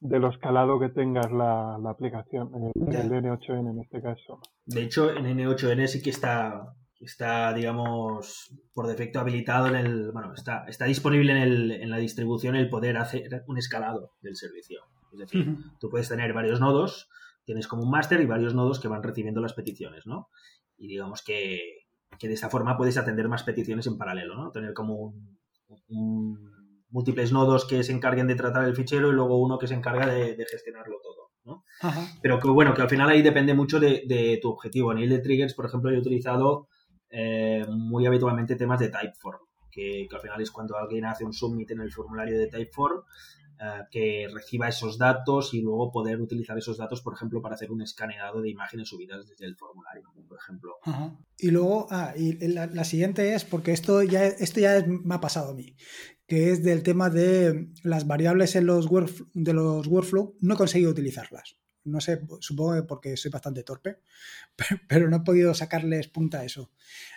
[0.04, 4.42] de lo escalado que tengas la, aplicación, el, el, N8N en este caso.
[4.66, 10.34] De hecho, en N8N sí que está, está digamos, por defecto habilitado en el, bueno,
[10.34, 14.82] está, está disponible en, el, en la distribución el poder hacer un escalado del servicio.
[15.14, 17.08] Es decir, tú puedes tener varios nodos,
[17.46, 20.30] tienes como un máster y varios nodos que van recibiendo las peticiones, ¿no?
[20.78, 21.86] Y digamos que,
[22.20, 24.52] de esta forma puedes atender más peticiones en paralelo, ¿no?
[24.52, 25.14] Tener como
[26.94, 30.06] múltiples nodos que se encarguen de tratar el fichero y luego uno que se encarga
[30.06, 31.66] de, gestionarlo todo, ¿no?
[32.22, 34.92] Pero que bueno, que al final ahí depende mucho de, tu objetivo.
[34.92, 36.68] A nivel de triggers, por ejemplo, yo he utilizado
[37.10, 39.40] eh, muy habitualmente temas de Typeform,
[39.72, 43.02] que, que, al final es cuando alguien hace un submit en el formulario de Typeform
[43.60, 47.72] eh, que reciba esos datos y luego poder utilizar esos datos, por ejemplo, para hacer
[47.72, 50.78] un escaneado de imágenes subidas desde el formulario, por ejemplo.
[51.38, 55.52] Y luego, ah, y la, siguiente es, porque esto ya, esto ya me ha pasado
[55.52, 55.76] a mí,
[56.28, 58.88] que es del tema de las variables en los,
[59.34, 61.58] de los workflow, no he conseguido utilizarlas.
[61.86, 64.00] No sé, supongo que porque soy bastante torpe,
[64.88, 66.72] pero, no he podido sacarles punta a eso.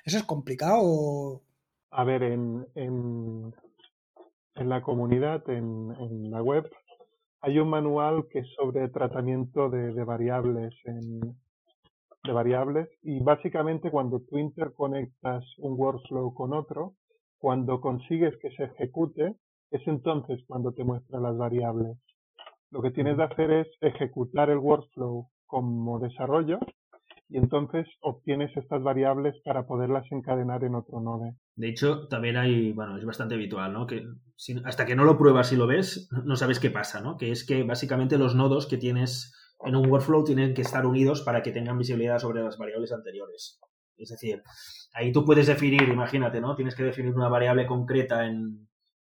[0.05, 1.43] ¿Eso es complicado
[1.91, 3.55] A ver, en, en
[4.65, 6.69] la comunidad, en, la web,
[7.41, 14.39] hay un manual que es sobre tratamiento de, variables de variables y básicamente cuando tú
[14.39, 16.95] interconectas un workflow con otro,
[17.39, 19.37] cuando consigues que se ejecute,
[19.71, 21.99] es entonces cuando te muestra las variables.
[22.71, 26.59] Lo que tienes de hacer es ejecutar el workflow como desarrollo
[27.29, 31.37] y entonces obtienes estas variables para poderlas encadenar en otro node.
[31.57, 33.87] De hecho, también hay, bueno, es bastante habitual, ¿no?
[33.87, 34.07] Que
[34.65, 37.17] hasta que no lo pruebas y lo ves, no sabes qué pasa, ¿no?
[37.17, 39.35] Que es que básicamente los nodos que tienes
[39.65, 43.59] en un workflow tienen que estar unidos para que tengan visibilidad sobre las variables anteriores.
[43.97, 44.43] Es decir,
[44.93, 46.55] ahí tú puedes definir, imagínate, ¿no?
[46.55, 48.69] Tienes que definir una variable concreta en,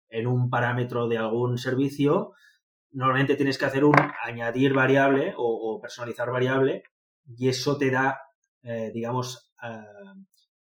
[0.10, 2.34] en un parámetro de algún servicio.
[2.92, 6.84] Normalmente tienes que hacer un añadir variable o, personalizar variable
[7.28, 8.22] y eso te da,
[8.64, 9.84] eh, digamos, eh,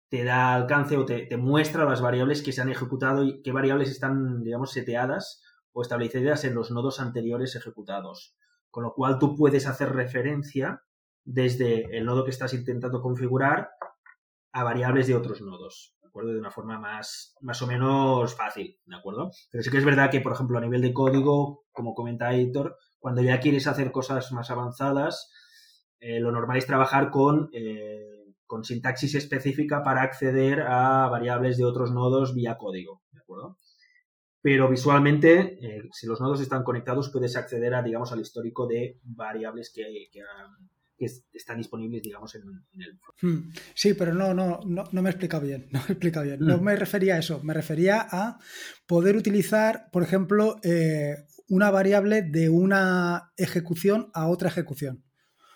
[0.10, 3.52] te da alcance o te, te, muestra las variables que se han ejecutado y qué
[3.52, 8.36] variables están, digamos, seteadas o establecidas en los nodos anteriores ejecutados.
[8.72, 10.84] Con lo cual tú puedes hacer referencia
[11.24, 13.70] desde el nodo que estás intentando configurar
[14.52, 16.34] a variables de otros nodos, ¿de acuerdo?
[16.34, 19.32] De una forma más, más o menos fácil, ¿de acuerdo?
[19.52, 22.78] Pero sí que es verdad que, por ejemplo, a nivel de código, como comenta Héctor,
[22.98, 25.32] cuando ya quieres hacer cosas más avanzadas,
[26.00, 31.66] eh, lo normal es trabajar con, eh, con sintaxis específica para acceder a variables de
[31.66, 33.58] otros nodos vía código, ¿de acuerdo?
[34.42, 38.98] Pero visualmente, eh, si los nodos están conectados, puedes acceder a, digamos, al histórico de
[39.04, 40.22] variables que, que,
[40.98, 42.44] que están disponibles, digamos, en,
[42.78, 42.98] el.
[43.22, 43.52] Hmm.
[43.76, 45.68] Sí, pero no, no, no, no, me he explicado bien.
[45.74, 46.40] No me he bien.
[46.40, 46.64] No hmm.
[46.64, 47.44] me refería a eso.
[47.44, 48.40] Me refería a
[48.88, 50.62] poder utilizar, por ejemplo,
[51.50, 55.04] una variable de una ejecución a otra ejecución.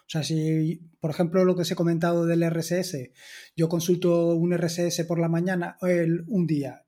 [0.06, 3.12] O sea, si, por ejemplo, lo que os he comentado del RSS,
[3.56, 6.86] yo consulto un RSS por la mañana, el, un día,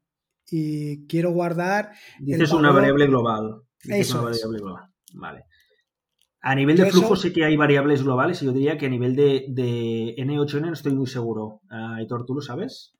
[0.49, 1.91] y quiero guardar.
[2.19, 3.61] Dices una variable global.
[3.83, 4.83] eso una variable global.
[5.13, 5.45] Vale.
[6.41, 9.15] A nivel de flujo sé que hay variables globales y yo diría que a nivel
[9.15, 11.61] de, N8N no estoy muy seguro.
[11.71, 12.93] Uh, ¿tú lo sabes?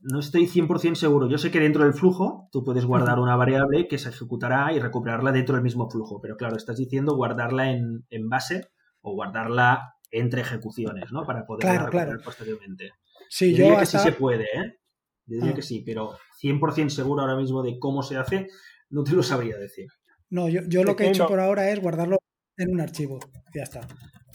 [0.00, 1.28] No estoy 100% seguro.
[1.28, 4.78] Yo sé que dentro del flujo tú puedes guardar una variable que se ejecutará y
[4.78, 6.20] recuperarla dentro del mismo flujo.
[6.20, 8.68] Pero claro, estás diciendo guardarla en, base
[9.00, 11.24] o guardarla entre ejecuciones, ¿no?
[11.24, 12.92] Para poder recuperar posteriormente.
[13.28, 14.78] Sí, yo, diría que sí se puede, ¿eh?
[15.26, 15.54] Yo diría ah.
[15.54, 18.48] que sí, pero 100% seguro ahora mismo de cómo se hace,
[18.90, 19.88] no te lo sabría decir.
[20.30, 22.18] No, yo, yo lo que he hecho por ahora es guardarlo
[22.56, 23.18] en un archivo.
[23.54, 23.86] Ya está.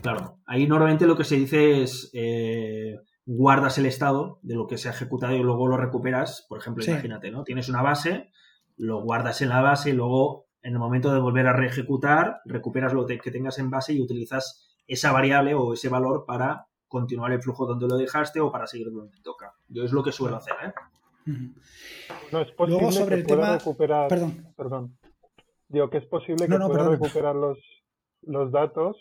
[0.02, 4.78] Claro, ahí normalmente lo que se dice es eh, guardas el estado de lo que
[4.78, 6.46] se ha ejecutado y luego lo recuperas.
[6.48, 7.44] Por ejemplo, imagínate, ¿no?
[7.44, 8.32] Tienes una base,
[8.78, 12.94] lo guardas en la base y luego en el momento de volver a reejecutar, recuperas
[12.94, 17.42] lo que tengas en base y utilizas esa variable o ese valor para continuar el
[17.42, 19.54] flujo donde lo dejaste o para seguir donde toca.
[19.68, 20.74] Yo es lo que suelo hacer, ¿eh?
[22.32, 23.58] No es posible Luego sobre el tema...
[23.58, 24.10] recuperar.
[24.10, 24.54] Perdón.
[24.56, 24.98] Perdón.
[25.70, 27.58] Digo que es posible que pueda recuperar los,
[28.22, 28.98] los datos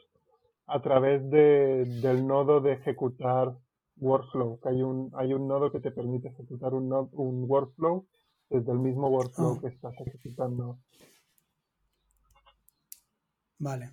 [0.66, 3.58] a través de, del nodo de ejecutar
[4.02, 4.60] workflow.
[4.60, 8.06] Que hay un, hay un nodo que te permite ejecutar un, un workflow
[8.50, 9.60] desde el mismo workflow ah.
[9.60, 10.78] que estás ejecutando.
[13.58, 13.90] Vale,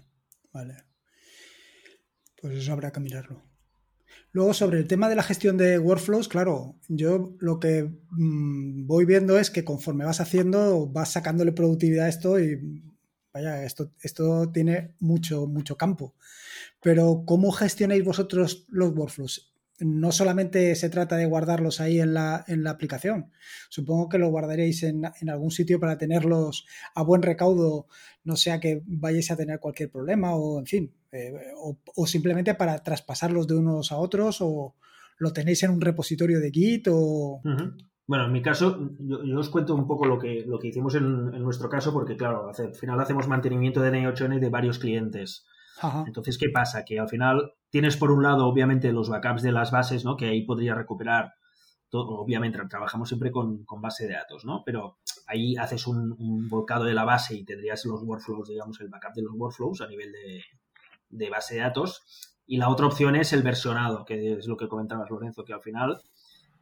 [0.52, 0.76] vale.
[2.42, 3.42] Pues eso habrá que mirarlo.
[4.32, 9.06] Luego, sobre el tema de la gestión de workflows, claro, yo lo que mm, voy
[9.06, 12.84] viendo es que conforme vas haciendo, vas sacándole productividad a esto y
[13.34, 16.16] vaya, esto, esto tiene mucho, mucho campo.
[16.82, 19.54] Pero, ¿cómo gestionáis vosotros los workflows?
[19.80, 23.32] No solamente se trata de guardarlos ahí en la, en la aplicación.
[23.70, 26.66] Supongo que los guardaréis en, en, algún sitio para tenerlos
[26.96, 27.88] a buen recaudo,
[28.24, 32.84] no sea que vayáis a tener cualquier problema o, en fin, eh, o, simplemente para
[32.84, 34.76] traspasarlos de unos a otros o
[35.18, 37.42] lo tenéis en un repositorio de Git o...
[38.08, 41.32] Bueno, en mi caso, yo, os cuento un poco lo que, lo que hicimos en,
[41.32, 45.46] en nuestro caso, porque claro, al final hacemos mantenimiento de N8N de varios clientes.
[46.06, 46.86] Entonces, ¿qué pasa?
[46.86, 50.18] Que al final tienes por un lado, obviamente, los backups de las bases, ¿no?
[50.18, 51.34] Que ahí podría recuperar.
[51.90, 54.64] Todo, obviamente, trabajamos siempre con, base de datos, ¿no?
[54.66, 59.14] Pero ahí haces un, volcado de la base y tendrías los workflows, digamos, el backup
[59.14, 60.12] de los workflows a nivel
[61.10, 62.36] de, base de datos.
[62.46, 65.62] Y la otra opción es el versionado, que es lo que comentabas, Lorenzo, que al
[65.62, 66.02] final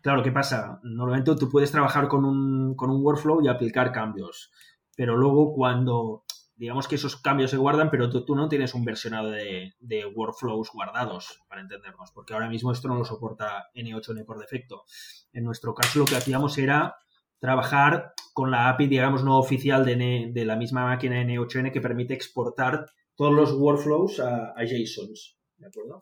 [0.02, 0.80] Claro, ¿qué pasa?
[0.84, 4.52] Normalmente tú puedes trabajar con un, con un, workflow y aplicar cambios,
[4.96, 6.24] pero luego cuando
[6.58, 9.74] digamos que esos cambios se guardan, pero tú, no tienes un versionado de,
[10.14, 14.84] workflows guardados, para entendernos, porque ahora mismo esto no lo soporta N8N por defecto.
[15.32, 16.96] En nuestro caso lo que hacíamos era
[17.40, 22.16] trabajar con la API, digamos, no oficial de, de la misma máquina N8N que permite
[22.16, 26.02] exportar todos los workflows a, a JSONs, ¿de acuerdo?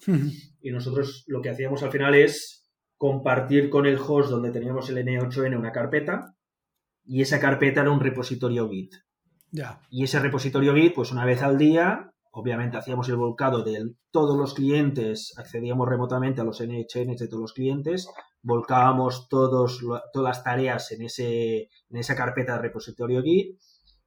[0.62, 2.66] y nosotros lo que hacíamos al final es
[2.98, 6.36] compartir con el host donde teníamos el N8N una carpeta
[7.04, 8.96] y esa carpeta era un repositorio Git.
[9.90, 14.38] Y ese repositorio Git, pues una vez al día, obviamente hacíamos el volcado de todos
[14.38, 18.10] los clientes, accedíamos remotamente a los NHNs de todos los clientes,
[18.42, 19.80] volcábamos todos,
[20.14, 23.58] todas las tareas en, ese, en esa carpeta de repositorio Git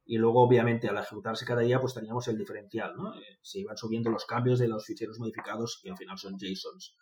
[0.05, 3.13] y luego obviamente al ejecutarse cada día pues teníamos el diferencial, ¿no?
[3.13, 6.95] Eh, se iban subiendo los cambios de los ficheros modificados que al final son JSONs.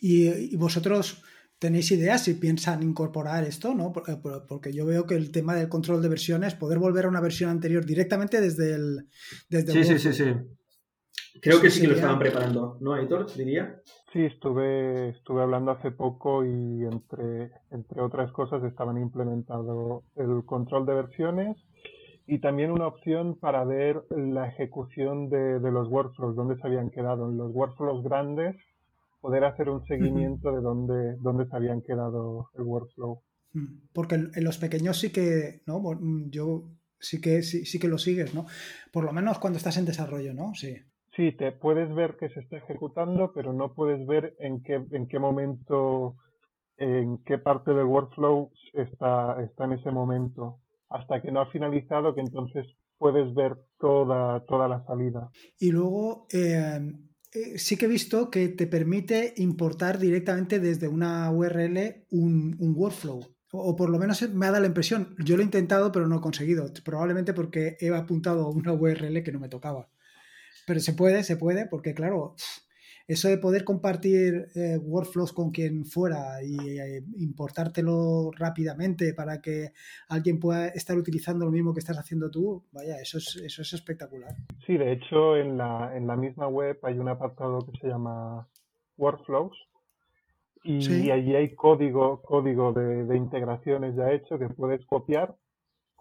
[0.00, 1.22] y vosotros
[1.62, 3.72] ¿Tenéis ideas si piensan incorporar esto?
[3.72, 3.92] ¿no?
[4.08, 4.16] Eh,
[4.48, 7.50] porque yo veo que el tema del control de versiones, poder volver a una versión
[7.50, 9.06] anterior directamente desde el.
[9.48, 10.34] Desde sí, sí, sí, sí.
[11.40, 13.32] Creo que sí, que lo estaban preparando, ¿no, Aitor?
[13.36, 13.80] Diría.
[14.12, 20.84] Sí, estuve, estuve hablando hace poco y entre, entre otras cosas estaban implementado el control
[20.84, 21.56] de versiones
[22.26, 26.90] y también una opción para ver la ejecución de, de los workflows, dónde se habían
[26.90, 27.30] quedado.
[27.30, 28.56] En los workflows grandes,
[29.22, 33.22] poder hacer un seguimiento de dónde, dónde se habían quedado el workflow.
[33.94, 35.78] Porque en los pequeños sí que, ¿no?
[35.78, 36.64] Mm, yo
[36.98, 38.46] sí que sí, sí que lo sigues, ¿no?
[38.92, 40.52] Por lo menos cuando estás en desarrollo, ¿no?
[40.54, 40.76] Sí.
[41.14, 45.06] Sí, te puedes ver que se está ejecutando, pero no puedes ver en qué, en
[45.06, 46.16] qué momento,
[46.78, 50.58] en qué parte del workflow está, está en ese momento.
[50.88, 52.66] Hasta que no ha finalizado, que entonces
[52.96, 55.30] puedes ver toda, toda la salida.
[55.58, 56.80] Y luego, eh,
[57.32, 62.74] eh, sí que he visto que te permite importar directamente desde una URL un, un
[62.76, 63.34] workflow.
[63.54, 65.14] O, por lo menos me ha dado la impresión.
[65.18, 66.72] Yo lo he intentado, pero no he conseguido.
[66.84, 69.90] Probablemente porque he apuntado a una URL que no me tocaba.
[70.66, 72.34] Pero se puede, se puede, porque claro,
[73.06, 79.72] eso de poder compartir eh, workflows con quien fuera y eh, importártelo rápidamente para que
[80.08, 83.72] alguien pueda estar utilizando lo mismo que estás haciendo tú, vaya, eso es, eso es
[83.72, 84.34] espectacular.
[84.66, 88.48] Sí, de hecho en la, en la misma web hay un apartado que se llama
[88.96, 89.56] Workflows
[90.64, 95.34] y allí hay código, código de, de integraciones ya hecho que puedes copiar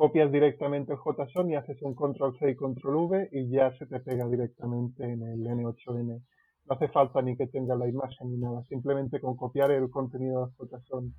[0.01, 3.85] copias directamente el JSON y haces un control C y control V y ya se
[3.85, 6.23] te pega directamente en el N8N.
[6.65, 10.53] No hace falta ni que tenga la imagen ni nada, simplemente con copiar el contenido
[10.59, 11.13] de JSON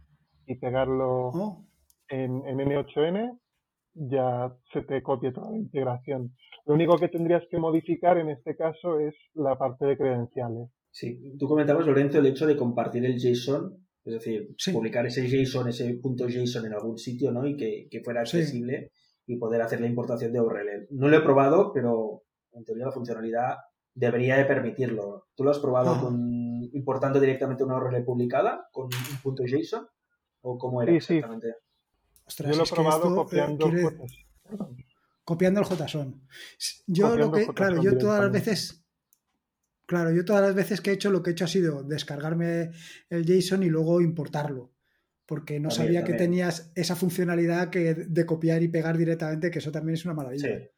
[0.47, 1.65] y pegarlo oh.
[2.09, 3.39] en, en N8N
[3.95, 6.35] ya se te copia toda la integración.
[6.65, 10.69] Lo único que tendrías que modificar en este caso es la parte de credenciales.
[10.91, 15.69] Sí, tú comentabas, Lorenzo, el hecho de compartir el JSON es decir, publicar ese JSON,
[15.69, 17.47] ese punto JSON en algún sitio, ¿no?
[17.47, 18.91] Y que, fuera accesible
[19.27, 20.89] y poder hacer la importación de URL.
[20.91, 22.23] No lo he probado, pero
[22.53, 23.57] en teoría la funcionalidad
[23.95, 25.29] debería de permitirlo.
[25.35, 29.87] ¿Tú lo has probado con, importando directamente una URL publicada con un punto JSON?
[30.43, 31.57] ¿O cómo era exactamente?
[32.39, 33.71] Yo lo he probado eh, copiando
[35.25, 36.23] Copiando el JSON.
[36.87, 38.83] Yo lo que, claro, yo todas las veces
[39.87, 42.71] Claro, yo todas las veces que he hecho lo que he hecho ha sido descargarme
[43.11, 44.73] el JSON y luego importarlo,
[45.27, 49.71] porque no sabía que tenías esa funcionalidad que de copiar y pegar directamente, que eso
[49.71, 50.49] también es una maravilla.
[50.49, 50.69] Sí,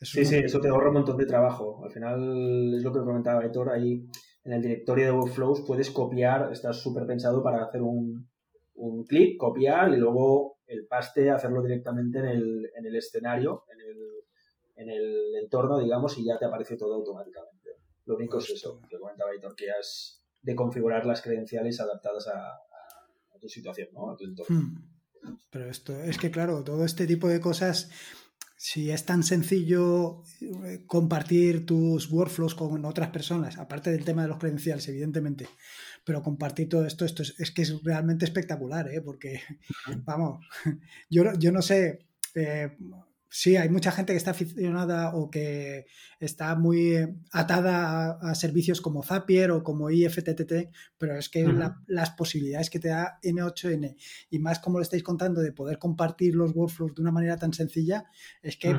[0.00, 1.82] sí, eso te ahorra un montón de trabajo.
[1.84, 4.06] Al final es lo que comentaba Héctor, ahí
[4.44, 8.28] en el directorio de Workflows puedes copiar, está súper pensado para hacer un,
[8.74, 13.80] un clic, copiar y luego el paste, hacerlo directamente en el, en el escenario, en
[13.80, 13.96] el,
[14.76, 17.70] en el entorno, digamos, y ya te aparece todo automáticamente.
[18.04, 22.62] Lo único es eso, que comentaba Aitor, que has de configurar las credenciales adaptadas a,
[23.40, 24.10] tu situación, ¿no?
[24.10, 24.56] A tu entorno.
[24.56, 25.38] Hmm.
[25.50, 27.90] Pero esto es que, claro, todo este tipo de cosas,
[28.66, 34.28] si es tan sencillo eh, compartir tus workflows con otras personas, aparte del tema de
[34.28, 35.46] los credenciales, evidentemente,
[36.04, 39.00] pero compartir todo esto, esto es, que es realmente espectacular, ¿eh?
[39.02, 39.40] Porque,
[40.04, 40.44] vamos,
[41.10, 42.08] yo, yo no sé.
[42.34, 42.76] Eh,
[43.28, 45.86] Sí, hay mucha gente que está aficionada o que
[46.20, 51.46] está muy eh, atada a, servicios como Zapier o como IFTTT, pero es que
[51.86, 53.96] las posibilidades que te da N8N
[54.30, 57.52] y más como lo estáis contando de poder compartir los workflows de una manera tan
[57.52, 58.04] sencilla,
[58.42, 58.76] es que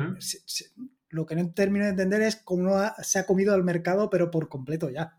[1.10, 4.50] lo que no termino de entender es cómo se ha comido al mercado, pero por
[4.50, 5.14] completo ya.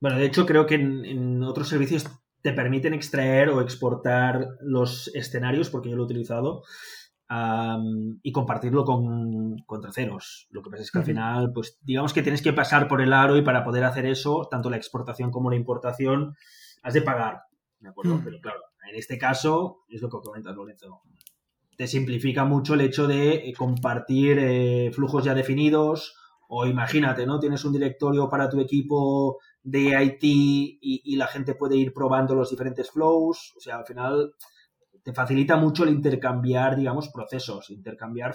[0.00, 2.06] Bueno, de hecho creo que en otros servicios
[2.42, 6.62] te permiten extraer o exportar los escenarios, porque yo lo he utilizado,
[8.22, 10.46] y compartirlo con, con, terceros.
[10.50, 13.12] Lo que pasa es que al final, pues digamos que tienes que pasar por el
[13.12, 16.36] aro y para poder hacer eso, tanto la exportación como la importación,
[16.82, 17.42] has de pagar.
[17.80, 18.16] ¿De acuerdo?
[18.16, 18.24] Mm.
[18.24, 18.60] Pero claro,
[18.90, 21.02] en este caso, es lo que comentas, Lorenzo.
[21.76, 26.16] Te simplifica mucho el hecho de eh, compartir eh, flujos ya definidos.
[26.48, 27.40] O imagínate, ¿no?
[27.40, 32.34] Tienes un directorio para tu equipo de IT y, y la gente puede ir probando
[32.34, 33.54] los diferentes flows.
[33.56, 34.34] O sea, al final
[35.04, 38.34] te facilita mucho el intercambiar, digamos, procesos, intercambiar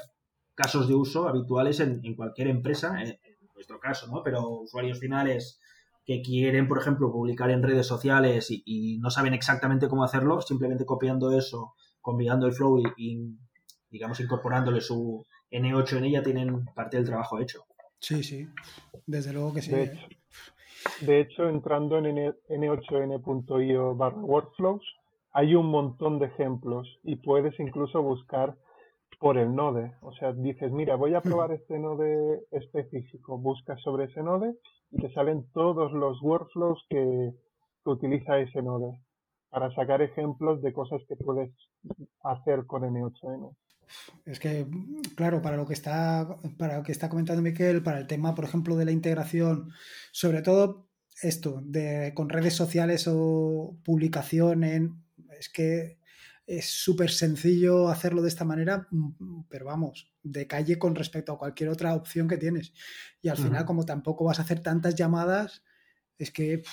[0.54, 3.18] casos de uso habituales en, cualquier empresa, en,
[3.56, 4.22] nuestro caso, ¿no?
[4.24, 5.60] Pero usuarios finales
[6.06, 10.86] que quieren, por ejemplo, publicar en redes sociales y, no saben exactamente cómo hacerlo, simplemente
[10.86, 13.36] copiando eso, combinando el flow y,
[13.90, 17.66] digamos, incorporándole su N8 en ella, tienen parte del trabajo hecho.
[18.00, 18.48] Sí, sí,
[19.08, 19.72] desde luego que sí.
[19.72, 20.08] De hecho,
[21.02, 24.99] de hecho entrando en n8n.io barra workflows,
[25.32, 28.56] hay un montón de ejemplos y puedes incluso buscar
[29.20, 29.94] por el node.
[30.02, 34.56] O sea, dices, mira, voy a probar este node específico, buscas sobre ese node
[34.92, 37.32] y te salen todos los workflows que,
[37.86, 39.00] utiliza ese node
[39.50, 41.50] para sacar ejemplos de cosas que puedes
[42.22, 43.56] hacer con N8N.
[44.26, 44.68] Es que,
[45.16, 48.46] claro, para lo que está, para lo que está comentando Miquel, para el tema, por
[48.46, 49.72] ejemplo, de la integración,
[50.12, 50.86] sobre todo
[51.24, 55.04] esto de con redes sociales o publicación en
[55.40, 55.98] es que
[56.46, 61.38] es súper sencillo hacerlo de esta manera, mm, pero vamos, de calle con respecto a
[61.38, 62.74] cualquier otra opción que tienes.
[63.22, 65.64] Y al final, como tampoco vas a hacer tantas llamadas,
[66.18, 66.64] es que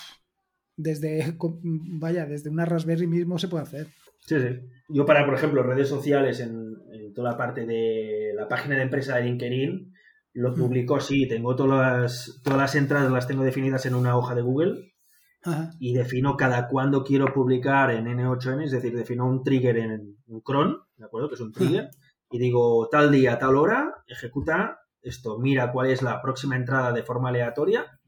[0.75, 3.87] desde, vaya, desde una Raspberry mismo se puede hacer.
[4.25, 4.59] Sí, sí.
[4.89, 9.15] Yo para, por ejemplo, redes sociales en, toda la parte de la página de empresa
[9.15, 9.93] de LinkedIn,
[10.33, 11.27] lo publico así.
[11.27, 14.96] Tengo todas las, todas las entradas, las tengo definidas en una hoja de Google
[15.79, 20.41] y defino cada cuándo quiero publicar en N8N, es decir, defino un trigger en un
[20.41, 21.29] cron, ¿de acuerdo?
[21.29, 21.89] Que es un trigger,
[22.29, 27.03] y digo tal día, tal hora, ejecuta esto, mira cuál es la próxima entrada de
[27.03, 27.99] forma aleatoria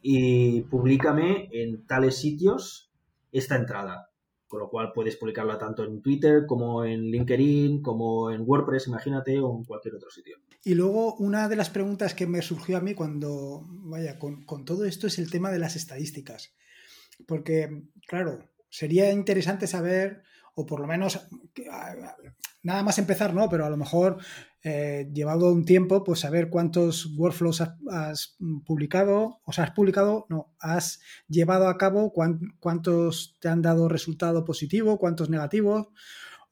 [0.00, 2.90] y públicame en tales sitios
[3.32, 4.06] esta entrada.
[4.46, 9.38] Con lo cual puedes publicarla tanto en Twitter como en LinkedIn, como en WordPress, imagínate,
[9.40, 10.38] o en cualquier otro sitio.
[10.64, 14.64] Y luego una de las preguntas que me surgió a mí cuando, vaya, con, con
[14.64, 16.54] todo esto es el tema de las estadísticas.
[17.26, 20.22] Porque, claro, sería interesante saber,
[20.54, 21.28] o por lo menos,
[22.62, 23.48] nada más empezar, ¿no?
[23.48, 24.18] Pero a lo mejor,
[24.62, 30.54] eh, llevado un tiempo, pues saber cuántos workflows has, publicado, o sea, has publicado, no,
[30.58, 35.88] has llevado a cabo, cuántos te han dado resultado positivo, cuántos negativos,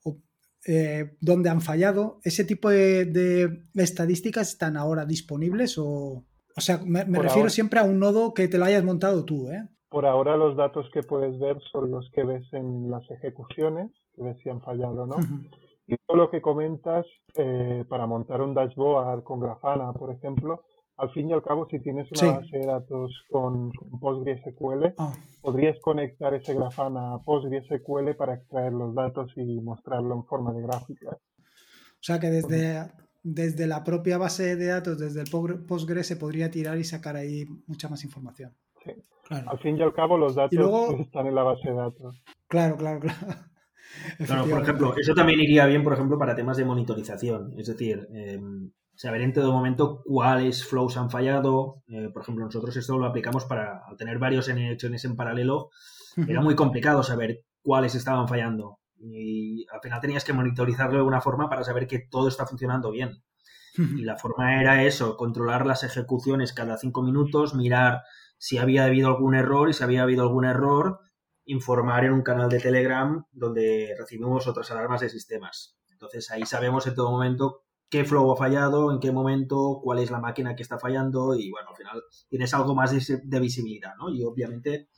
[0.05, 0.19] o,
[0.67, 2.21] eh, dónde han fallado.
[2.23, 6.25] ¿Ese tipo de, estadísticas están ahora disponibles o...?
[6.59, 9.69] O sea, me, refiero siempre a un nodo que te lo hayas montado tú, ¿eh?
[9.97, 14.25] Por ahora los datos que puedes ver son los que ves en las ejecuciones, que
[14.25, 15.17] ves si han fallado o no.
[15.87, 20.65] Y todo lo que comentas eh, para montar un dashboard con Grafana, por ejemplo,
[20.99, 25.15] al fin y al cabo, si tienes una base de datos con, PostgreSQL, ah.
[25.41, 30.61] podrías conectar ese Grafana a PostgreSQL para extraer los datos y mostrarlo en forma de
[30.61, 31.09] gráfica.
[31.09, 32.87] O sea que desde,
[33.23, 35.31] desde la propia base de datos, desde el
[35.67, 38.53] Postgres, se podría tirar y sacar ahí mucha más información.
[38.85, 38.93] Sí.
[39.31, 42.23] Al fin y al cabo, los datos están en la base de datos.
[42.49, 43.17] Claro, claro, claro.
[44.25, 47.55] Claro, por ejemplo, eso también iría bien, por ejemplo, para temas de monitorización.
[47.57, 51.83] Es decir, em, saber en todo momento cuáles flows han fallado.
[51.89, 55.71] Eh, por ejemplo, nosotros esto lo aplicamos para tener varios NHNs en paralelo.
[56.17, 58.79] Era muy complicado saber cuáles estaban fallando.
[58.99, 62.91] Y al final tenías que monitorizarlo de una forma para saber que todo está funcionando
[62.91, 63.23] bien.
[63.79, 68.01] Y la forma era eso, controlar las ejecuciones cada cinco minutos, mirar
[68.39, 71.01] si había habido algún error y si había habido algún error,
[71.45, 75.79] informar en un canal de Telegram donde recibimos otras alarmas de sistemas.
[75.91, 80.11] Entonces ahí sabemos en todo momento qué flow ha fallado, en qué momento, cuál es
[80.11, 84.11] la máquina que está fallando y bueno, al final tienes algo más de, visibilidad, ¿no?
[84.11, 84.89] Y obviamente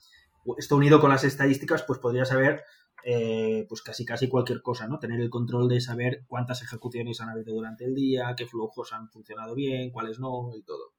[0.57, 2.65] esto unido con las estadísticas pues podría saber
[3.05, 4.99] eh, pues casi casi cualquier cosa, ¿no?
[4.99, 9.11] Tener el control de saber cuántas ejecuciones han habido durante el día, qué flujos han
[9.11, 10.95] funcionado bien, cuáles no y todo.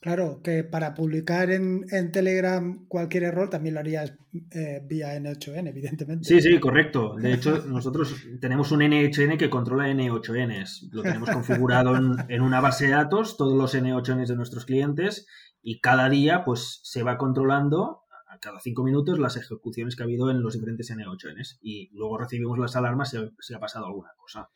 [0.00, 4.14] Claro, que para publicar en, Telegram cualquier error también lo harías
[4.50, 6.26] eh, vía N8N, evidentemente.
[6.26, 7.16] Sí, sí, correcto.
[7.16, 10.88] De hecho, nosotros tenemos un N8N que controla N8Ns.
[10.92, 11.94] Lo tenemos configurado
[12.28, 15.26] en, una base de datos, todos los N8Ns de nuestros clientes,
[15.60, 20.06] y cada día pues se va controlando a cada cinco minutos las ejecuciones que ha
[20.06, 21.58] habido en los diferentes N8Ns.
[21.60, 24.48] Y luego recibimos las alarmas si si ha pasado alguna cosa.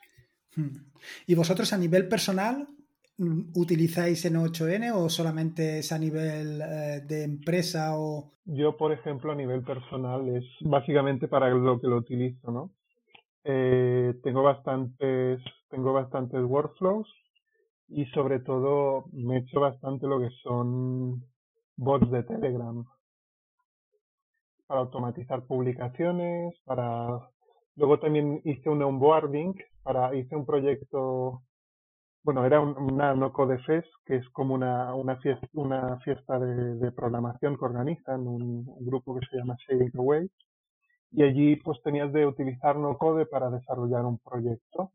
[0.56, 0.86] Hmm.
[1.26, 2.68] ¿Y vosotros a nivel personal,
[3.18, 9.30] utilizáis en 8N o solamente es a nivel eh, de empresa o yo por ejemplo
[9.30, 12.72] a nivel personal es básicamente para lo que lo utilizo no
[13.44, 15.40] eh, tengo bastantes
[15.70, 17.08] tengo bastantes workflows
[17.88, 21.24] y sobre todo me he hecho bastante lo que son
[21.76, 22.84] bots de Telegram
[24.66, 27.30] para automatizar publicaciones para
[27.76, 29.54] luego también hice un onboarding
[29.84, 31.42] para hice un proyecto
[32.24, 33.32] bueno, era una no
[33.66, 39.14] fest, que es como una, una fiesta, una fiesta de, programación que organizan un, grupo
[39.14, 40.30] que se llama Shading Away.
[41.12, 44.92] Y allí pues tenías de utilizar no code para desarrollar un proyecto.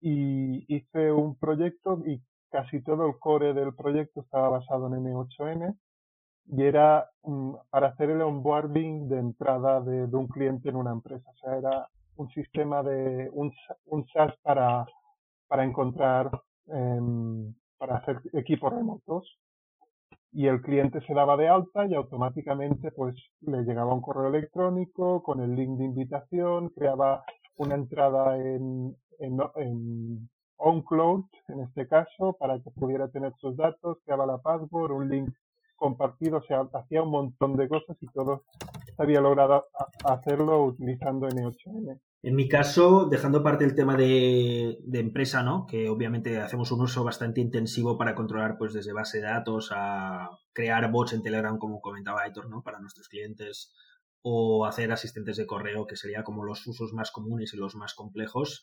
[0.00, 5.76] Y hice un proyecto y casi todo el core del proyecto estaba basado en N8N
[6.46, 10.92] y era mm, para hacer el onboarding de entrada de, de, un cliente en una
[10.92, 11.28] empresa.
[11.30, 13.52] O sea, era un sistema de un,
[13.86, 14.86] un SaaS para,
[15.48, 16.30] para encontrar
[16.68, 19.38] Em, para hacer equipos remotos
[20.30, 25.22] y el cliente se daba de alta y automáticamente pues le llegaba un correo electrónico
[25.22, 27.24] con el link de invitación, creaba
[27.56, 33.98] una entrada en, en, en OnCloud en este caso para que pudiera tener sus datos,
[34.04, 35.34] creaba la password, un link
[35.74, 38.44] compartido, o sea, hacía un montón de cosas y todo
[38.96, 39.66] había logrado
[40.04, 41.98] hacerlo utilizando N8N.
[42.24, 45.66] En mi caso, dejando aparte el tema de, empresa, ¿no?
[45.66, 50.30] Que obviamente hacemos un uso bastante intensivo para controlar, pues, desde base de datos a
[50.52, 52.62] crear bots en Telegram, como comentaba Aitor, ¿no?
[52.62, 53.72] Para nuestros clientes
[54.22, 57.94] o hacer asistentes de correo, que sería como los usos más comunes y los más
[57.94, 58.62] complejos.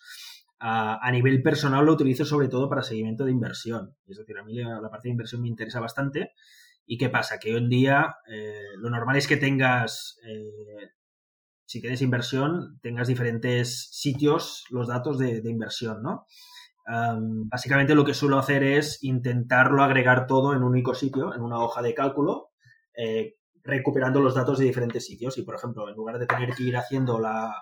[0.61, 3.97] A, nivel personal lo utilizo sobre todo para seguimiento de inversión.
[4.07, 6.31] Es decir, a mí la, parte de inversión me interesa bastante.
[6.85, 7.39] ¿Y qué pasa?
[7.39, 10.91] Que hoy en día eh, lo normal es que tengas eh,
[11.69, 16.25] si tienes inversión, tengas diferentes sitios, los datos de, inversión, ¿no?
[17.45, 21.59] básicamente lo que suelo hacer es intentarlo agregar todo en un único sitio, en una
[21.59, 22.49] hoja de cálculo,
[22.97, 25.37] eh, recuperando los datos de diferentes sitios.
[25.37, 27.53] Y, por ejemplo, en lugar de tener que ir haciendo la,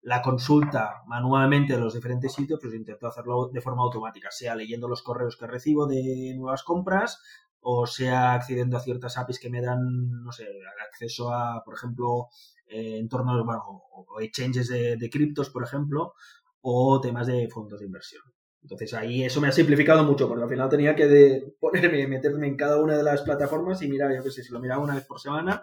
[0.00, 4.86] la consulta manualmente de los diferentes sitios, pues intento hacerlo de forma automática, sea leyendo
[4.86, 7.20] los correos que recibo de nuevas compras
[7.68, 10.46] o sea accediendo a ciertas APIs que me dan, no sé,
[10.88, 12.28] acceso a, por ejemplo,
[12.68, 16.14] eh, entornos, bueno, o, exchanges de, criptos, por ejemplo,
[16.60, 18.22] o temas de fondos de inversión.
[18.62, 22.56] Entonces ahí eso me ha simplificado mucho, porque al final tenía que ponerme, meterme en
[22.56, 25.04] cada una de las plataformas y mirar, yo qué sé, si lo miraba una vez
[25.04, 25.62] por semana,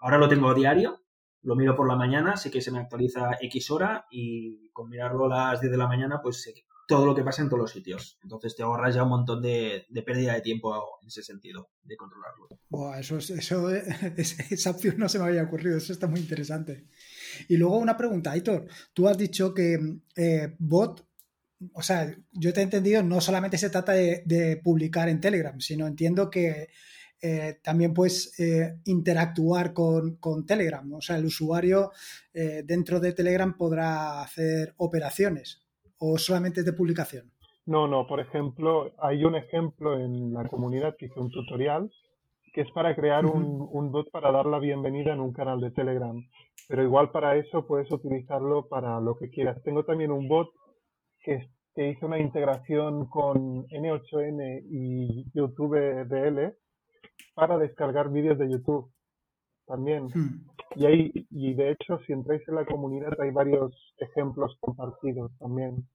[0.00, 1.02] ahora lo tengo diario,
[1.42, 5.26] lo miro por la mañana, sé que se me actualiza X hora y con mirarlo
[5.26, 7.70] a las 10 de la mañana, pues sé todo lo que pasa en todos los
[7.70, 8.18] sitios.
[8.22, 12.48] Entonces te ahorras ya un montón de, pérdida de tiempo en ese sentido, de controlarlo.
[12.98, 13.70] eso, eso,
[14.16, 16.84] esa opción no se me había ocurrido, eso está muy interesante.
[17.48, 19.78] Y luego una pregunta, Aitor, tú has dicho que
[20.16, 21.06] eh, bot,
[21.72, 25.86] o sea, yo te he entendido, no solamente se trata de, publicar en Telegram, sino
[25.86, 26.68] entiendo que
[27.22, 30.92] eh, también puedes eh, interactuar con, con, Telegram.
[30.92, 31.92] O sea, el usuario
[32.34, 35.61] dentro de Telegram podrá hacer operaciones
[36.04, 37.30] o solamente es de publicación?
[37.64, 41.90] No, no, por ejemplo, hay un ejemplo en la comunidad que hice un tutorial
[42.52, 45.70] que es para crear un, un, bot para dar la bienvenida en un canal de
[45.70, 46.14] Telegram.
[46.68, 49.62] Pero igual para eso puedes utilizarlo para lo que quieras.
[49.62, 50.50] Tengo también un bot
[51.20, 56.54] que, que hizo una integración con N8N y YouTube DL
[57.34, 58.92] para descargar vídeos de YouTube
[59.66, 60.08] también.
[60.12, 60.51] Hmm.
[60.76, 65.88] Y, hay, y de hecho, si entráis en la comunidad, hay varios ejemplos compartidos también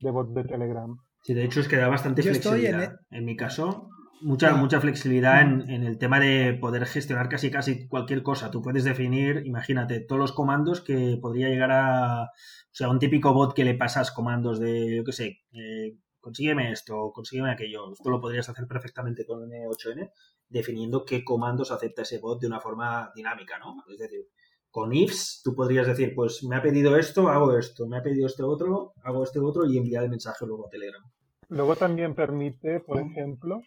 [0.00, 0.96] de bot de Telegram.
[1.22, 3.00] Sí, de hecho es que da bastante flexibilidad.
[3.10, 3.88] En, en, mi caso,
[4.22, 8.50] mucha, mucha flexibilidad en, en, el tema de poder gestionar casi casi cualquier cosa.
[8.50, 12.24] Tú puedes definir, imagínate, todos los comandos que podría llegar a.
[12.24, 16.70] O sea, un típico bot que le pasas comandos de, yo qué sé, eh, consígueme
[16.70, 17.92] esto, consígueme aquello.
[17.92, 20.10] Esto lo podrías hacer perfectamente con N8N,
[20.50, 23.76] definiendo qué comandos acepta ese bot de una forma dinámica, ¿no?
[23.90, 24.26] Es decir,
[24.70, 28.26] con ifs tú podrías decir, pues me ha pedido esto, hago esto, me ha pedido
[28.26, 31.02] este otro, hago este otro y enviar el mensaje luego a Telegram.
[31.48, 33.62] Luego también permite, por ejemplo,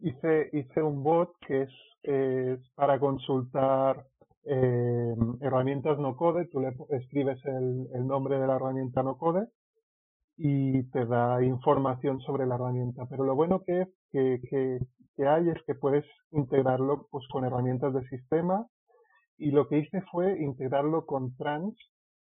[0.00, 4.06] hice, hice un bot que es, para consultar
[4.44, 9.48] eh, herramientas no code, tú le escribes el, el nombre de la herramienta no code
[10.36, 13.06] y te da información sobre la herramienta.
[13.08, 14.78] Pero lo bueno que, que, que,
[15.16, 18.66] que hay es que puedes integrarlo pues, con herramientas de sistema
[19.38, 21.76] y lo que hice fue integrarlo con Trans,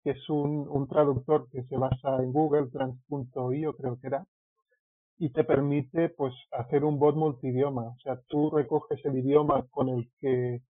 [0.03, 4.25] que es un, traductor que se basa en Google, trans.io creo que era,
[5.19, 7.89] y te permite pues hacer un bot multidioma.
[7.89, 10.63] O sea, tú recoges el idioma con el que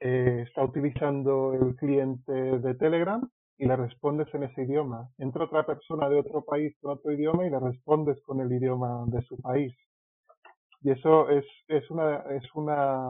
[0.00, 3.28] eh, está utilizando el cliente de Telegram
[3.58, 5.08] y le respondes en ese idioma.
[5.18, 9.04] Entra otra persona de otro país con otro idioma y le respondes con el idioma
[9.08, 9.74] de su país.
[10.84, 13.08] Y eso es, es una, es una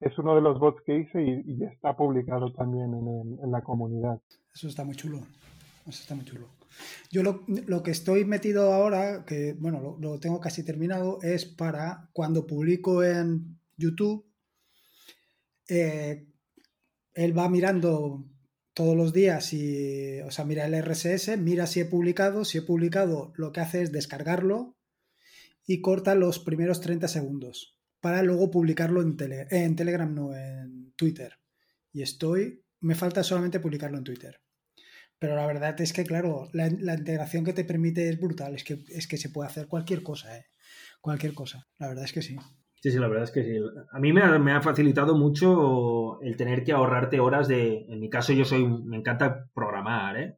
[0.00, 4.20] es uno de los bots que hice y, está publicado también en, la comunidad.
[4.54, 5.18] Eso está muy chulo.
[5.86, 6.48] Eso está muy chulo.
[7.10, 12.46] Yo lo, que estoy metido ahora, que bueno, lo, tengo casi terminado, es para cuando
[12.46, 14.24] publico en YouTube,
[15.68, 16.28] eh,
[17.14, 18.24] él va mirando
[18.72, 22.62] todos los días y, o sea, mira el RSS, mira si he publicado, si he
[22.62, 24.77] publicado, lo que hace es descargarlo
[25.68, 29.16] y corta los primeros 30 segundos para luego publicarlo en,
[29.50, 31.34] en Telegram, no en Twitter.
[31.92, 34.40] Y estoy, me falta solamente publicarlo en Twitter.
[35.18, 38.54] Pero la verdad es que, claro, la, integración que te permite es brutal.
[38.54, 40.46] Es que, es que se puede hacer cualquier cosa, ¿eh?
[41.00, 41.66] Cualquier cosa.
[41.78, 42.36] La verdad es que sí.
[42.80, 43.58] Sí, sí, la verdad es que sí.
[43.92, 47.84] A mí me ha, me ha, facilitado mucho el tener que ahorrarte horas de...
[47.88, 48.66] En mi caso yo soy...
[48.66, 50.36] Me encanta programar, ¿eh?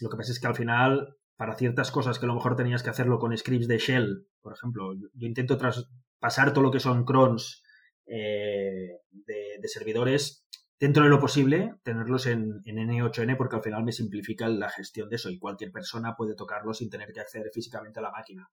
[0.00, 2.82] Lo que pasa es que al final, para ciertas cosas que a lo mejor tenías
[2.82, 6.80] que hacerlo con scripts de shell, por ejemplo, yo intento tras, pasar todo lo que
[6.80, 7.62] son crons
[8.06, 10.46] eh, de, servidores
[10.78, 15.16] dentro de lo posible, tenerlos en, N8N porque al final me simplifica la gestión de
[15.16, 18.50] eso y cualquier persona puede tocarlo sin tener que acceder físicamente a la máquina.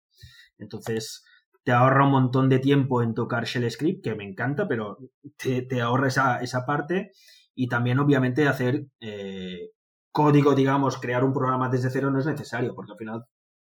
[0.57, 1.23] Entonces,
[1.63, 4.97] te ahorra un montón de tiempo en tocar Shell Script, que me encanta, pero
[5.37, 7.11] te, ahorra esa, esa, parte
[7.53, 9.69] y también obviamente hacer eh,
[10.11, 13.25] código, digamos, crear un programa desde cero no es necesario, porque al final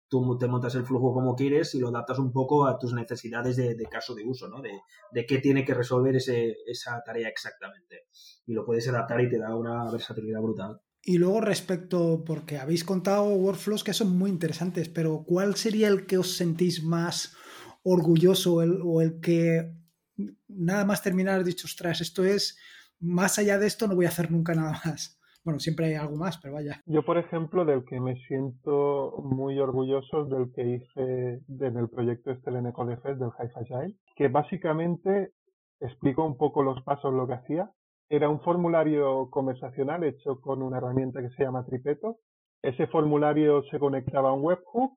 [0.09, 3.57] tú te montas el flujo como quieres y lo adaptas un poco a tus necesidades
[3.57, 4.61] de, caso de uso, ¿no?
[4.61, 8.09] De, qué tiene que resolver ese, esa tarea exactamente.
[8.45, 10.80] Y lo puedes adaptar y te da una versatilidad brutal.
[11.05, 16.05] Y luego respecto, porque habéis contado workflows que son muy interesantes, pero ¿cuál sería el
[16.05, 17.34] que os sentís más
[17.82, 19.74] orgulloso o el que
[20.47, 22.59] nada más terminar dicho, ostras, esto es,
[23.01, 25.18] más allá de esto no voy a hacer nunca nada más?
[25.45, 26.80] Bueno, siempre hay algo más, pero vaya.
[26.86, 32.30] Yo, por ejemplo, del que me siento muy orgulloso del que hice en el proyecto
[32.30, 35.32] este NCodeFest del High Agile, que básicamente
[35.80, 37.70] explico un poco los pasos, lo que hacía,
[38.09, 42.18] era un formulario conversacional hecho con una herramienta que se llama Tripeto.
[42.62, 44.93] Ese formulario se conectaba a un webhook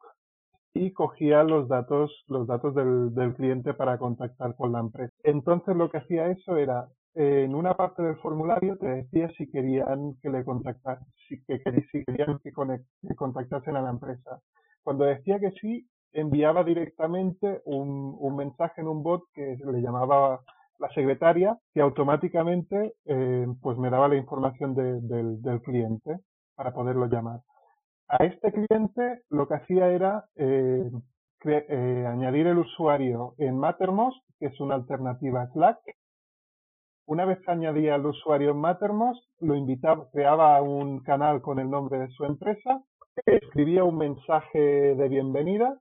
[0.73, 5.13] y cogía los datos, los datos del, cliente para contactar con la empresa.
[5.23, 10.15] Entonces lo que hacía eso era, en una parte del formulario te decía si querían
[10.21, 11.59] que le contactasen, si, que,
[11.91, 14.39] si querían que, que, contactasen a la empresa.
[14.83, 20.41] Cuando decía que sí, enviaba directamente un, un mensaje en un bot que le llamaba
[20.79, 26.19] la secretaria que automáticamente eh, pues me daba la información del, cliente
[26.55, 27.41] para poderlo llamar.
[28.07, 30.91] A este cliente lo que hacía era eh,
[31.45, 35.79] eh, añadir el usuario en Mattermost, que es una alternativa a Slack.
[37.07, 41.99] Una vez que añadía el usuario Mattermost, lo invitaba, creaba un canal con el nombre
[41.99, 42.83] de su empresa,
[43.25, 44.59] escribía un mensaje
[44.95, 45.79] de bienvenida,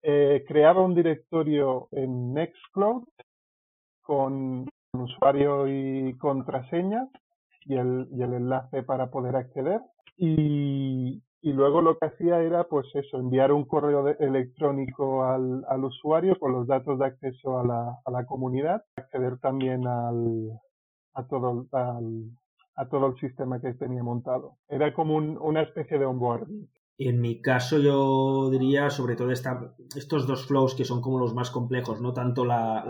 [0.00, 3.04] creaba un directorio en Nextcloud
[4.02, 7.08] con usuario y contraseña
[7.64, 9.80] y el, y el enlace para poder acceder.
[10.16, 15.84] Y, y, luego lo que hacía era, pues eso, enviar un correo electrónico al, al,
[15.84, 20.50] usuario con los datos de acceso a la, a la comunidad, acceder también al,
[21.14, 22.30] a todo, al,
[22.76, 24.58] a todo el sistema que tenía montado.
[24.68, 26.68] Era como un, una especie de onboarding.
[26.96, 31.34] En mi caso yo diría sobre todo esta, estos dos flows que son como los
[31.34, 32.84] más complejos, no tanto la,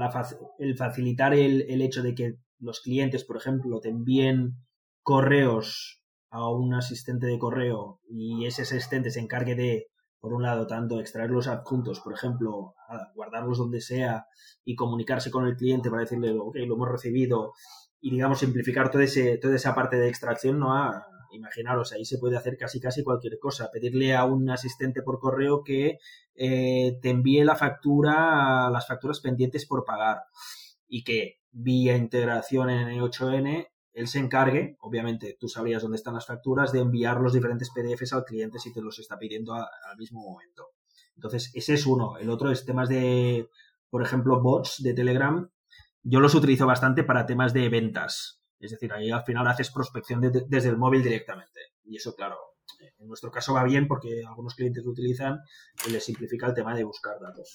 [0.59, 4.57] el facilitar el, el, hecho de que los clientes, por ejemplo, te envíen
[5.03, 6.04] correos
[6.35, 9.87] a un asistente de correo y ese asistente se encargue de,
[10.19, 12.75] por un lado, tanto extraer los adjuntos, por ejemplo,
[13.15, 14.27] guardarlos donde sea
[14.65, 17.53] y comunicarse con el cliente para decirle, ok, lo hemos recibido
[18.01, 22.57] y digamos simplificar toda esa parte de extracción, no a imaginaros, ahí se puede hacer
[22.57, 23.71] casi casi cualquier cosa.
[23.73, 25.99] Pedirle a un asistente por correo que
[26.35, 30.23] eh, te envíe la factura, las facturas pendientes por pagar
[30.89, 36.27] y que vía integración en E8N él se encargue, obviamente tú sabrías dónde están las
[36.27, 40.21] facturas, de enviar los diferentes PDFs al cliente si te los está pidiendo al mismo
[40.21, 40.71] momento.
[41.15, 42.19] Entonces, ese es uno.
[42.19, 43.49] El otro es temas de,
[43.89, 45.49] por ejemplo, bots de Telegram.
[46.03, 48.43] Yo los utilizo bastante para temas de ventas.
[48.59, 51.61] Es decir, ahí al final haces prospección desde el móvil directamente.
[51.85, 52.37] Y eso, claro,
[52.99, 55.39] en nuestro caso va bien porque algunos clientes lo utilizan
[55.87, 57.55] y les simplifica el tema de buscar datos.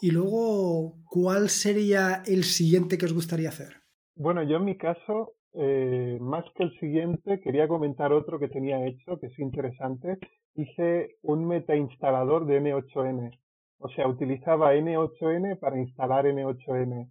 [0.00, 3.85] Y luego, ¿cuál sería el siguiente que os gustaría hacer?
[4.18, 8.86] Bueno, yo en mi caso, eh, más que el siguiente, quería comentar otro que tenía
[8.86, 10.16] hecho, que es interesante.
[10.54, 13.38] Hice un meta-instalador de N8N.
[13.78, 17.10] O sea, utilizaba N8N para instalar N8N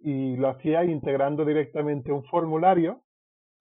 [0.00, 3.02] y lo hacía integrando directamente un formulario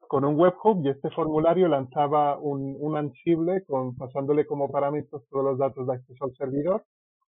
[0.08, 5.46] con un webhook y este formulario lanzaba un, un ansible con, pasándole como parámetros todos
[5.46, 6.86] los datos de acceso al servidor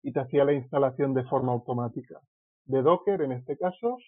[0.02, 2.20] y te hacía la instalación de forma automática
[2.64, 3.98] de Docker en este caso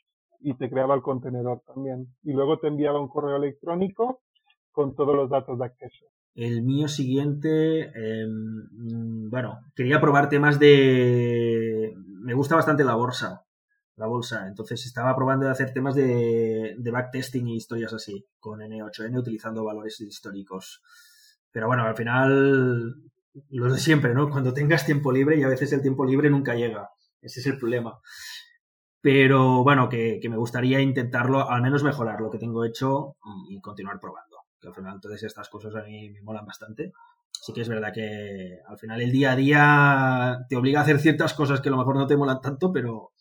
[0.41, 4.23] y te creaba el contenedor también y luego te enviaba un correo electrónico
[4.71, 6.07] con todos los datos de acceso.
[6.35, 11.95] El mío siguiente, em, bueno, quería probar temas de...
[11.97, 13.45] Me gusta bastante la bolsa
[13.99, 14.47] la bolsa.
[14.47, 19.65] Entonces estaba probando de hacer temas de, de backtesting y historias así, con N8N utilizando
[19.65, 20.83] valores históricos.
[21.51, 22.95] Pero bueno, al final,
[23.51, 24.31] lo de siempre, ¿no?
[24.31, 26.89] Cuando tengas tiempo libre y a veces el tiempo libre nunca llega.
[27.21, 27.99] Ese es el problema.
[29.01, 33.17] Pero bueno, que, me gustaría intentarlo, al menos mejorar lo que tengo hecho
[33.49, 34.39] y, continuar probando.
[34.61, 36.93] Que al final todas estas cosas a mí me molan bastante.
[37.31, 40.99] Sí que es verdad que al final el día a día te obliga a hacer
[40.99, 43.13] ciertas cosas que a lo mejor no te molan tanto, pero,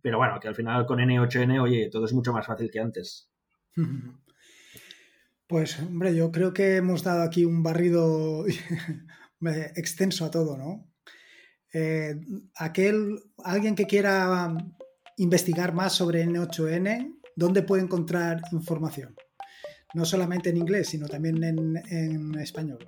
[0.00, 3.30] pero bueno, que al final con N8N, oye, todo es mucho más fácil que antes.
[5.48, 8.44] Pues, hombre, yo creo que hemos dado aquí un barrido
[9.76, 10.92] extenso a todo, ¿no?
[11.72, 12.16] Eh,
[12.54, 14.54] aquel, alguien que quiera
[15.18, 19.14] investigar más sobre N8N, ¿dónde puede encontrar información?
[19.94, 22.78] No solamente en inglés, sino también en, en español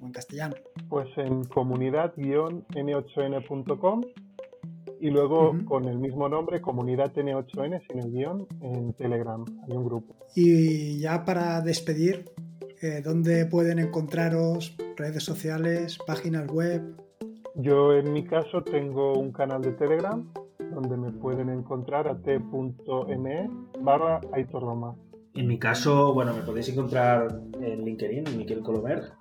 [0.00, 0.54] o en castellano.
[0.88, 4.02] Pues en comunidad-n8n.com
[5.00, 9.46] y luego con el mismo nombre, Comunidad N8N, sin el guion, en Telegram.
[9.64, 10.14] Hay un grupo.
[10.34, 12.26] Y ya para despedir,
[12.82, 14.76] eh, ¿dónde pueden encontraros?
[14.96, 15.98] ¿Redes sociales?
[16.06, 16.82] ¿Páginas web?
[17.54, 20.30] Yo en mi caso tengo un canal de Telegram
[20.72, 23.50] donde me pueden encontrar a t.me
[23.80, 24.94] barra Aitor
[25.34, 29.12] En mi caso, bueno, me podéis encontrar en LinkedIn, Miquel Colomer.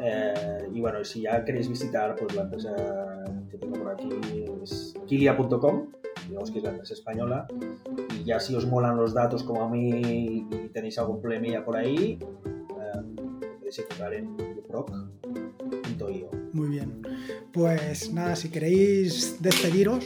[0.00, 2.74] Eh, y bueno, si ya queréis visitar, pues la empresa
[3.50, 4.08] que tengo por aquí
[4.62, 5.86] es kilia.com,
[6.28, 7.46] digamos que es la empresa española.
[8.18, 11.76] Y ya si os molan los datos como a mí y tenéis algún problemilla por
[11.76, 13.22] ahí, eh,
[13.58, 14.36] podéis encontrar en
[14.68, 16.30] proc.io.
[16.52, 17.02] Muy bien.
[17.52, 20.04] Pues nada, si queréis despediros.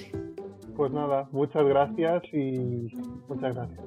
[0.80, 2.88] Pues nada, muchas gracias y
[3.28, 3.80] muchas gracias.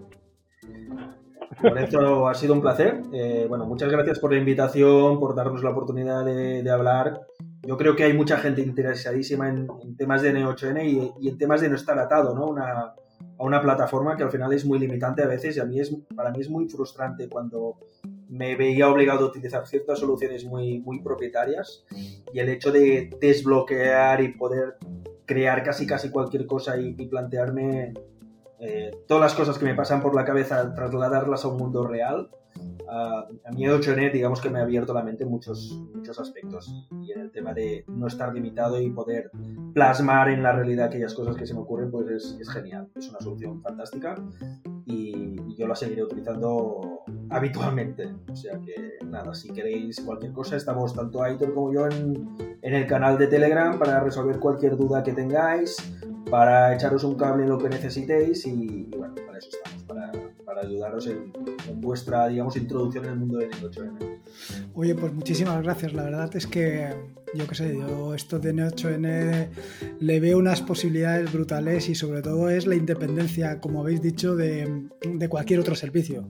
[1.64, 3.02] Lorenzo, ha sido un placer.
[3.12, 7.22] Eh, bueno, muchas gracias por la invitación, por darnos la oportunidad de, hablar.
[7.64, 11.70] Yo creo que hay mucha gente interesadísima en, temas de N8N y, en temas de
[11.70, 12.46] no estar atado ¿no?
[12.46, 12.94] Una,
[13.40, 15.92] a una plataforma que al final es muy limitante a veces y a mí es,
[16.16, 17.80] para mí es muy frustrante cuando
[18.30, 21.86] me veía obligado a utilizar ciertas soluciones muy, muy propietarias
[22.32, 24.78] y el hecho de desbloquear y poder
[25.26, 27.94] crear casi casi cualquier cosa y plantearme
[28.60, 32.30] eh, todas las cosas que me pasan por la cabeza, trasladarlas a un mundo real,
[32.90, 36.74] a mí 8N digamos que me ha abierto la mente en muchos, muchos aspectos.
[37.02, 39.32] Y en el tema de no estar limitado y poder
[39.74, 43.10] plasmar en la realidad aquellas cosas que se me ocurren pues es, es genial, es
[43.10, 44.16] una solución fantástica
[44.86, 50.96] y, yo la seguiré utilizando habitualmente, o sea que nada, si queréis cualquier cosa estamos
[50.96, 52.28] tanto Aitor como yo en,
[52.60, 55.78] en el canal de Telegram para resolver cualquier duda que tengáis
[56.34, 59.84] para echaros un cable en lo que necesitéis y, bueno, para eso estamos,
[60.64, 61.32] ayudaros en,
[61.76, 64.20] vuestra, digamos, introducción en el mundo del 8N.
[64.74, 65.94] Oye, pues muchísimas gracias.
[65.94, 66.90] La verdad es que
[67.34, 69.50] yo qué sé, yo esto de N8N
[70.00, 74.90] le veo unas posibilidades brutales y sobre todo es la independencia, como habéis dicho, de,
[75.30, 76.30] cualquier otro servicio.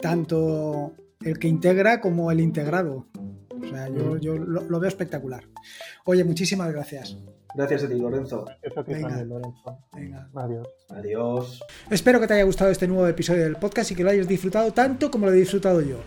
[0.00, 3.06] Tanto el que integra como el integrado.
[3.62, 5.44] O sea, yo, yo lo veo espectacular.
[6.04, 7.16] Oye, muchísimas gracias.
[7.54, 8.44] Gracias a ti, Lorenzo.
[8.86, 9.24] Venga.
[9.24, 9.78] Lorenzo.
[10.34, 10.68] Adiós.
[10.90, 11.60] Adiós.
[11.90, 14.72] Espero que te haya gustado este nuevo episodio del podcast y que lo hayas disfrutado
[14.72, 15.98] tanto como lo he disfrutado yo.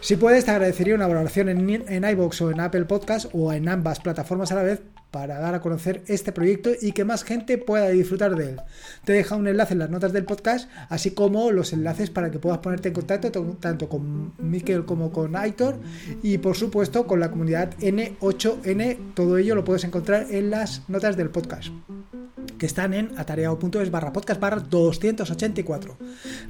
[0.00, 3.68] Si puedes, te agradecería una valoración en, en iBox o en Apple Podcast o en
[3.68, 4.80] ambas plataformas a la vez
[5.12, 8.60] para dar a conocer este proyecto y que más gente pueda disfrutar de él.
[9.04, 12.40] Te deja un enlace en las notas del podcast, así como los enlaces para que
[12.40, 15.78] puedas ponerte en contacto tanto con Mikel como con Aitor
[16.22, 19.14] y por supuesto con la comunidad N8N.
[19.14, 21.68] Todo ello lo puedes encontrar en las notas del podcast
[22.62, 25.96] que están en atareado.es barra podcast barra 284.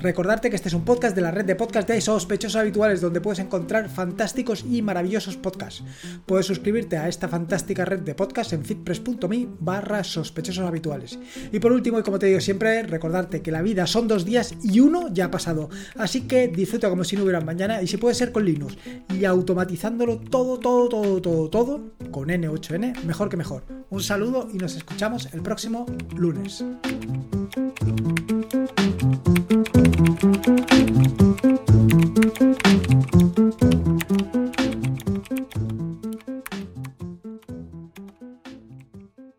[0.01, 3.23] Recordarte que este es un podcast de la red de podcast de sospechosos habituales donde
[3.23, 5.83] puedes encontrar fantásticos y maravillosos podcasts.
[6.27, 8.15] Puedes suscribirte a esta fantástica red de
[8.53, 11.19] en fitpress.me barra sospechosos habituales.
[11.53, 14.55] Y por último, y como te digo siempre, recordarte que la vida son dos días
[14.63, 15.71] y uno ya ha pasado.
[15.97, 18.77] Así que disfruta como si no hubiera mañana y si puede ser con Linux
[19.09, 23.65] y automatizándolo todo, todo, todo, todo, todo con N8N, mejor que mejor.
[23.91, 25.87] Un saludo y nos escuchamos el próximo
[26.17, 26.65] lunes.